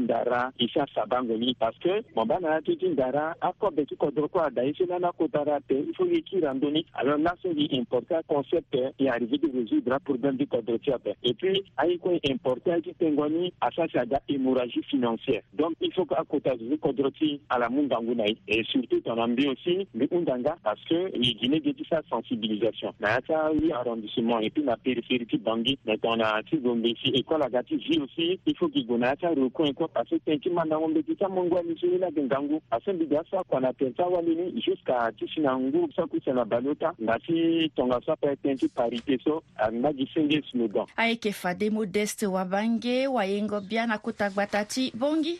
ndara 0.04 0.52
isa 0.58 0.86
sabango 0.94 1.36
ni 1.36 1.54
parce 1.54 1.78
que 1.80 2.04
mo 2.16 2.24
bana 2.24 2.54
ati 2.54 2.76
ti 2.76 2.88
ndara 2.88 3.34
akobe 3.40 3.84
ti 3.86 3.96
kodro 3.96 4.28
kwa 4.28 4.50
da 4.50 4.64
isi 4.64 4.84
nana 4.86 5.12
kotara 5.12 5.60
il 5.70 5.94
faut 5.96 6.08
gikira 6.10 6.54
ndoni 6.54 6.86
alors 6.94 7.18
là 7.18 7.34
c'est 7.42 7.78
important 7.78 8.20
concept 8.26 8.76
et 8.98 9.08
arrivé 9.08 9.38
de 9.38 9.46
résoudre 9.46 9.92
hein, 9.92 9.98
problème 10.04 10.36
du 10.36 10.46
kodro 10.46 10.76
et 11.22 11.34
puis 11.34 11.62
ayi 11.76 11.98
ko 11.98 12.10
important 12.30 12.80
ti 12.80 12.94
tengoni 12.94 13.52
asasi 13.60 13.98
aga 13.98 14.20
hémorragie 14.28 14.82
financière 14.82 15.42
donc 15.52 15.72
il 15.80 15.92
faut 15.92 16.06
ka 16.06 16.24
kota 16.28 16.56
zu 16.56 16.76
kodro 16.78 17.10
ti 17.10 17.40
ala 17.48 17.68
mu 17.68 17.82
ngangu 17.82 18.14
na 18.14 18.26
ye 18.26 18.36
et 18.48 18.62
surtout 18.64 19.00
tongana 19.00 19.26
mbi 19.26 19.48
aussi 19.48 19.86
mbi 19.94 20.08
hunda 20.10 20.38
nga 20.38 20.56
parce 20.64 20.82
que 20.88 21.16
ni 21.18 21.34
guinée 21.34 21.62
ge 21.64 21.72
ti 21.72 21.86
sa 21.88 22.02
sensibilisation 22.10 22.92
mais 23.00 23.08
ya 23.10 23.20
ti 23.22 23.32
ali 23.32 23.72
arrondissement 23.72 24.40
et 24.40 24.50
puis 24.50 24.62
na 24.62 24.76
periferi 24.88 25.26
ti 25.26 25.36
bangi 25.38 25.78
me 25.84 25.96
tongana 25.96 26.42
ti 26.48 26.56
zo 26.64 26.72
mbe 26.74 26.94
si 27.00 27.12
ekɔl 27.20 27.44
aga 27.44 27.60
ti 27.62 27.76
vi 27.76 28.00
aussi 28.00 28.26
il 28.46 28.56
faut 28.56 28.72
ki 28.72 28.84
gue 28.88 28.96
na 28.96 29.10
ya 29.12 29.16
ti 29.20 29.26
aru 29.26 29.50
koin 29.50 29.74
kue 29.76 29.86
parce 29.92 30.16
que 30.24 30.38
ti 30.40 30.48
mandango 30.50 30.88
mbe 30.88 31.02
ti 31.04 31.14
ti 31.16 31.24
amongua 31.24 31.60
ni 31.62 31.76
so 31.76 31.86
ye 31.86 31.98
lage 31.98 32.22
ngangu 32.24 32.62
mbi 32.94 33.06
ga 33.12 33.20
so 33.28 33.38
akua 33.38 33.60
na 33.60 33.72
tene 33.72 33.92
ti 33.92 34.00
awali 34.02 34.34
ni 34.36 34.62
jusqu'à 34.64 35.12
ti 35.12 35.28
si 35.28 35.40
na 35.44 35.52
ngu 35.60 35.84
so 35.92 36.06
kue 36.08 36.20
sene 36.24 36.40
abalo 36.40 36.72
nga 37.04 37.18
ti 37.20 37.68
tongaso 37.76 38.16
ape 38.16 38.32
tënë 38.42 38.60
ti 38.64 38.68
parité 38.72 39.20
so 39.20 39.42
na 39.72 39.92
gi 39.92 40.08
senge 40.14 40.40
si 40.48 40.68
don 40.68 40.88
ayeke 40.96 41.32
fade 41.32 41.68
modeste 41.70 42.24
wabange 42.24 43.06
wayengo 43.06 43.60
bia 43.60 43.84
na 43.86 43.98
kota 43.98 44.30
gbata 44.30 44.64
ti 44.64 44.88
bongi 44.96 45.36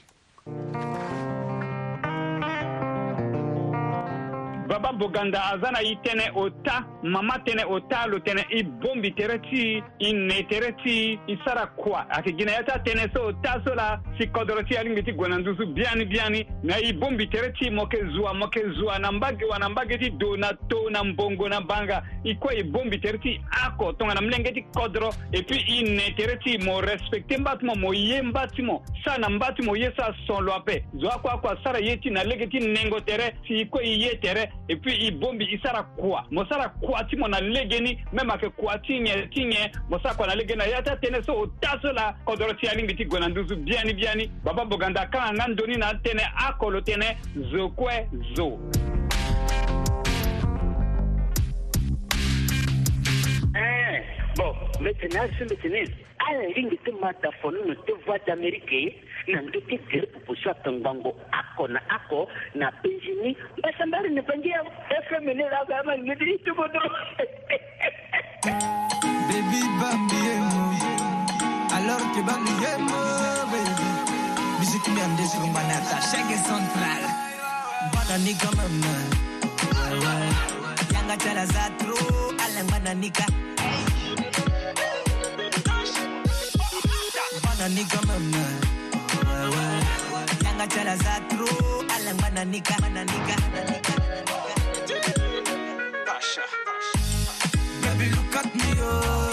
baba 4.69 4.93
boganda 4.93 5.41
aza 5.53 5.71
na 5.73 5.81
i 5.81 5.95
tënë 6.05 6.27
o 6.37 6.45
ta 6.67 6.77
mama 7.15 7.39
tënë 7.49 7.65
o 7.73 7.79
ta 7.93 8.03
lo 8.13 8.19
tënë 8.29 8.45
i 8.59 8.61
bombi 8.85 9.11
tere 9.21 9.39
ti 9.49 9.63
i 10.05 10.11
ne 10.19 10.43
tere 10.53 10.71
ti 10.85 10.97
i 11.17 11.37
sara 11.45 11.65
kua 11.81 12.03
ayeke 12.09 12.35
gi 12.39 12.47
na 12.51 12.57
ya 12.59 12.67
ti 12.69 12.75
atënë 12.77 13.07
so 13.17 13.23
o 13.31 13.33
ta 13.49 13.55
so 13.65 13.73
la 13.83 13.89
si 14.19 14.27
kodoro 14.27 14.63
ti 14.63 14.77
alingi 14.77 15.03
ti 15.03 15.13
gue 15.13 15.29
na 15.29 15.39
nduzu 15.39 15.67
biani 15.67 16.05
biani 16.05 16.47
na 16.63 16.77
e 16.79 16.93
bongbi 16.93 17.27
tere 17.31 17.53
ti 17.53 17.71
mo 17.71 17.83
yeke 17.83 18.05
zowa 18.13 18.35
mo 18.35 18.45
yeke 18.53 18.75
zowa 18.75 18.99
na 18.99 19.13
mbage 19.13 19.45
wa 19.45 19.59
na 19.59 19.69
mbage 19.69 19.99
ti 19.99 20.11
do 20.11 20.37
na 20.37 20.53
to 20.69 20.91
na 20.91 21.05
mbongo 21.05 21.49
na 21.49 21.61
banga 21.61 22.03
e 22.25 22.35
kue 22.35 22.55
e 22.59 22.63
bongbi 22.63 22.99
tere 23.01 23.19
ti 23.19 23.41
ako 23.65 23.93
tongana 23.93 24.21
milenge 24.21 24.53
ti 24.53 24.63
kodro 24.75 25.15
e 25.33 25.43
puis 25.43 25.63
e 25.69 25.83
ne 25.83 26.15
tere 26.17 26.39
ti 26.43 26.59
mo 26.59 26.81
respecte 26.81 27.39
mba 27.39 27.57
ti 27.57 27.67
mo 27.67 27.75
mo 27.77 27.93
ye 27.95 28.23
mba 28.23 28.47
ti 28.49 28.63
mo 28.63 28.83
sara 29.05 29.19
na 29.19 29.29
mba 29.29 29.53
ti 29.55 29.63
mo 29.63 29.77
ye 29.77 29.93
so 29.97 30.03
son 30.27 30.45
lo 30.45 30.53
ape 30.53 30.85
zo 31.01 31.09
akue 31.09 31.31
akua 31.31 31.55
sara 31.63 31.79
ye 31.81 31.97
ti 31.97 32.11
na 32.11 32.23
lege 32.25 32.47
ti 32.51 32.59
nengo 32.59 33.01
tere 33.01 33.35
si 33.47 33.61
e 33.63 33.65
kue 33.67 33.85
e 33.85 33.95
ye 34.03 34.19
tere 34.21 34.51
e 34.69 34.77
puis 34.77 34.99
e 35.09 35.13
bongbi 35.13 35.47
e 35.55 35.61
sara 35.63 35.83
kua 35.95 36.27
mo 36.31 36.45
sara 36.51 36.69
kua 36.81 37.05
ti 37.05 37.17
mo 37.17 37.29
na 37.29 37.41
lege 37.41 37.79
ni 37.81 37.95
même 38.13 38.31
ayeke 38.31 38.51
kua 38.57 38.79
ti 38.79 38.99
nyen 38.99 39.29
ti 39.31 39.45
nyen 39.47 39.71
mo 39.89 40.01
sara 40.03 40.15
kua 40.15 40.27
na 40.27 40.35
lege 40.35 40.53
ni 40.55 40.59
na 40.59 40.65
ya 40.67 40.83
ti 40.83 40.91
atënë 40.91 41.23
so 41.25 41.39
ota 41.45 41.79
so 41.83 41.93
la 41.93 42.11
kodro 42.27 42.53
ti 42.59 42.67
alingbi 42.67 42.95
ti 42.97 43.05
gue 43.05 43.21
na 43.21 43.29
nduzu 43.29 43.55
biani 43.63 43.95
biani 43.95 44.07
yani 44.09 44.31
baba 44.45 44.65
boganda 44.71 45.07
kan 45.13 45.29
an 45.33 45.37
ka 45.39 45.49
ndöni 45.49 45.77
na 45.83 45.93
tënë 46.05 46.25
akolo 46.49 46.81
tënë 46.81 47.15
zo 47.53 47.69
kue 47.77 47.97
zo 48.37 48.47
eh, 53.53 54.01
bon 54.39 54.53
maintenant 54.87 55.29
ce 55.39 55.45
maintenant 55.45 55.93
ala 56.29 56.45
lingi 56.57 56.79
ti 56.85 56.93
mata 57.03 57.29
fonino 57.43 57.75
ti 57.85 57.93
voix 58.07 58.21
d'amérique 58.27 58.97
na 59.29 59.43
ndö 59.45 59.61
ti 59.69 59.77
gere 59.93 60.07
proposition 60.15 60.57
atongbango 60.57 61.13
ako 61.43 61.69
na 61.75 61.81
ako 61.99 62.25
na 62.55 62.73
benjini 62.83 63.37
mbasambari 63.59 64.09
ni 64.15 64.21
bangi 64.29 64.49
ya 64.57 64.65
fmn 65.09 65.41
laga 65.53 65.81
ama 65.83 65.99
ngediri 65.99 66.39
ti 66.45 66.51
bodro 66.57 66.89
bebi 69.29 69.63
babie 69.81 70.58
alors 71.79 72.03
que 72.13 72.21
ba 72.29 72.37
ni 72.45 72.51
yemo 72.63 72.99
baby 73.51 73.87
banata 75.55 75.97
check 76.11 76.29
central 76.47 77.03
yanga 78.09 78.33
yanga 78.33 78.49
Baby, 97.83 98.07
look 98.15 98.35
at 98.37 98.47
me, 98.55 98.63
oh. 98.81 99.28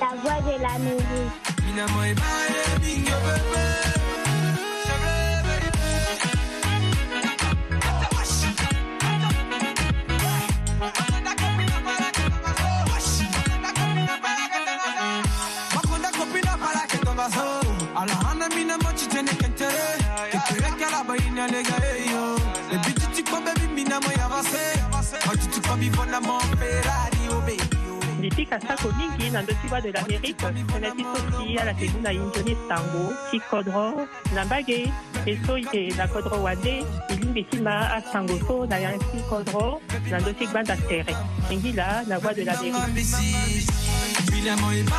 La 0.00 0.12
voix 0.22 0.40
de 0.42 0.58
la 0.58 0.78
musique. 0.82 1.30
Mina 1.64 1.86
moe 1.86 2.12
bae 2.12 2.58
bingyo 2.82 3.14
baby. 3.24 4.05
ndipika 28.18 28.60
sako 28.60 28.92
mingi 28.98 29.30
na 29.30 29.42
ndö 29.42 29.52
ti 29.60 29.68
bua 29.70 29.80
de 29.80 29.92
l'amérique 29.92 30.32
tënë 30.42 30.52
ti 30.98 31.04
so 31.12 31.20
ti 31.38 31.56
ala 31.60 31.70
yeke 31.78 31.86
duâ 31.94 32.02
na 32.04 32.10
hinzo 32.12 32.40
ni 32.42 32.54
sango 32.68 33.04
ti 33.30 33.38
kodro 33.50 33.86
na 34.34 34.42
mbage 34.44 34.80
e 35.30 35.32
so 35.46 35.54
yeke 35.56 35.82
na 35.98 36.04
kodro 36.10 36.42
wande 36.46 36.74
e 37.10 37.12
lingbi 37.20 37.42
ti 37.50 37.56
oh, 37.58 37.62
ma 37.66 37.74
asango 38.02 38.34
so 38.46 38.56
na 38.70 38.76
yan 38.84 38.96
ti 39.14 39.18
kodro 39.30 39.66
na 40.10 40.16
ndö 40.20 40.30
ti 40.38 40.44
gbanda 40.50 40.74
tere 40.88 41.12
mingi 41.50 41.70
la 41.78 41.88
na 42.08 42.16
bua 42.20 42.32
de 42.34 42.42
l'amérique 42.48 44.94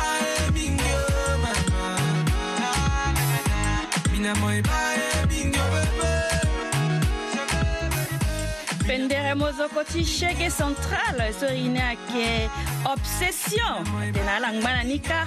pendere 8.88 9.34
mozokoti 9.34 10.02
shege 10.04 10.48
central 10.50 11.18
sorine 11.38 11.80
ayeke 11.82 12.48
obsession 12.90 13.84
tene 14.14 14.30
alangba 14.30 14.70
na 14.76 14.82
ni 14.82 14.98
ka 15.00 15.26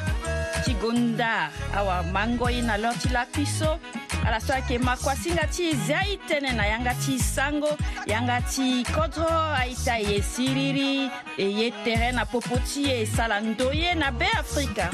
ti 0.65 0.74
gondar 0.82 1.52
awamangoi 1.78 2.62
na 2.65 2.78
lor 2.78 2.97
ti 2.97 3.10
lapiso 3.13 3.78
ala 4.26 4.41
so 4.41 4.54
ayeke 4.54 4.80
makuasinga 4.82 5.45
ti 5.54 5.76
zia 5.86 6.02
e 6.10 6.17
tënë 6.30 6.56
na 6.58 6.65
yanga 6.74 6.93
ti 7.06 7.19
sango 7.21 7.78
yanga 8.10 8.41
ti 8.50 8.82
kodro 8.95 9.30
aita 9.54 10.00
e 10.02 10.06
ye 10.10 10.19
siriri 10.34 11.10
e 11.38 11.45
ye 11.60 11.69
tere 11.86 12.12
na 12.17 12.26
popo 12.26 12.58
ti 12.65 12.89
e 12.89 13.06
sara 13.06 13.39
ndo 13.41 13.69
ye 13.74 13.93
na 13.93 14.10
beafrika 14.12 14.89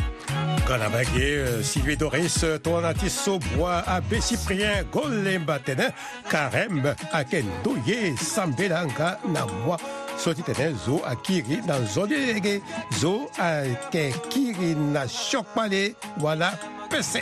Nicolas 0.67 0.89
euh, 1.15 1.63
Sylvie 1.63 1.95
Doris, 1.95 2.43
euh, 2.43 2.59
au 3.27 3.39
Bois, 3.55 3.81
Abbé 3.87 4.19
Cyprien, 4.19 4.83
Golem 4.91 5.45
Batene, 5.45 5.93
Carême, 6.29 6.93
Akendoye, 7.13 8.17
Sambelanga, 8.17 9.17
Namwa, 9.29 9.77
Sotitene, 10.17 10.75
Zo 10.75 11.01
Akiri, 11.07 11.61
dans 11.65 11.75
zone 11.85 12.09
Zodilege, 12.11 12.59
Zo 12.99 13.29
Akekiri, 13.39 14.75
na 14.75 15.07
Chokpale, 15.07 15.93
voilà, 16.17 16.51
PC. 16.89 17.21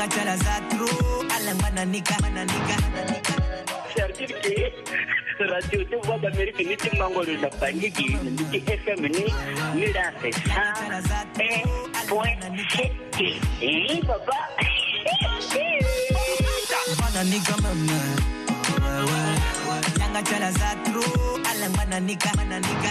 anga 0.00 0.14
chala 0.16 0.34
zatru 0.44 0.86
ala 1.36 1.52
mananika 1.60 2.14
mananika 2.22 2.76
radio 5.50 5.80
tu 5.90 5.96
voix 6.06 6.16
d'Amérique 6.22 6.62
ni 6.68 6.76
ti 6.82 6.88
mangolo 7.00 7.34
na 7.42 7.48
paniki 7.60 8.06
ni 8.24 8.32
ti 8.50 8.58
FM 8.82 9.00
ni 9.12 9.24
ni 9.78 9.86
la 9.96 10.04
c'est 10.22 10.32
ça 10.48 10.64
point 12.08 12.32
c'est 12.72 13.28
eh 13.60 14.00
papa 14.06 14.38
mananika 17.02 17.54
mama 17.64 18.00
anga 20.06 20.20
chala 20.30 20.48
zatru 20.60 21.02
ala 21.50 21.66
mananika 21.76 22.30
mananika 22.38 22.90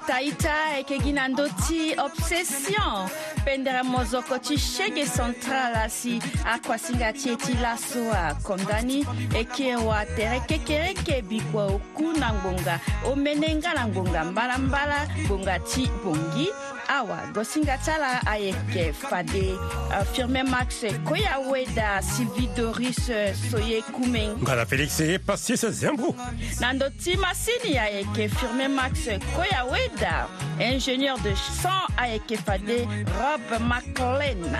itaita 0.00 0.72
e 0.72 0.76
yeke 0.76 0.98
gi 1.04 1.12
na 1.12 1.28
ndö 1.28 1.44
ti 1.66 1.94
obsession 1.98 3.08
pendere 3.44 3.82
mozoko 3.82 4.38
ti 4.38 4.56
shege 4.58 5.04
central 5.04 5.74
asi 5.76 6.20
akuasinga 6.44 7.12
ti 7.12 7.30
e 7.32 7.36
ti 7.36 7.52
laso 7.62 8.00
akondani 8.12 9.04
e 9.34 9.44
kiri 9.44 9.76
wa 9.76 10.04
tere 10.16 10.40
kekereke 10.48 11.22
bikua 11.22 11.64
oku 11.66 12.12
na 12.18 12.32
ngbonga 12.32 12.80
omene 13.12 13.54
nga 13.56 13.74
na 13.74 13.86
ngbonga 13.86 14.24
mbalambala 14.24 14.98
ngbonga 15.24 15.58
ti 15.58 15.86
bongi 16.04 16.48
awa 16.90 17.22
gosinga 17.32 17.78
tsala 17.78 18.18
ayeke 18.26 18.92
fade 18.92 19.54
uh, 19.94 20.42
max 20.50 20.82
koya 21.06 21.38
weda 21.50 22.02
sivi 22.02 22.46
doris 22.56 23.08
euh, 23.08 23.34
soye 23.50 23.78
kumeng 23.94 24.34
ngala 24.42 24.66
félix 24.66 25.00
e 25.00 25.14
eh, 25.14 25.20
pastice 25.22 25.70
zembo 25.70 26.10
na 26.60 26.72
ndö 26.72 26.88
ti 26.98 27.14
masini 27.16 27.78
ayeke 27.78 28.26
firmé 28.38 28.66
max 28.68 29.06
koya 29.36 29.62
weda 29.70 30.26
ingénieur 30.58 31.18
de 31.22 31.34
son 31.62 31.82
ayeke 31.96 32.36
fade 32.42 32.88
rob 33.18 33.42
maclen 33.60 34.56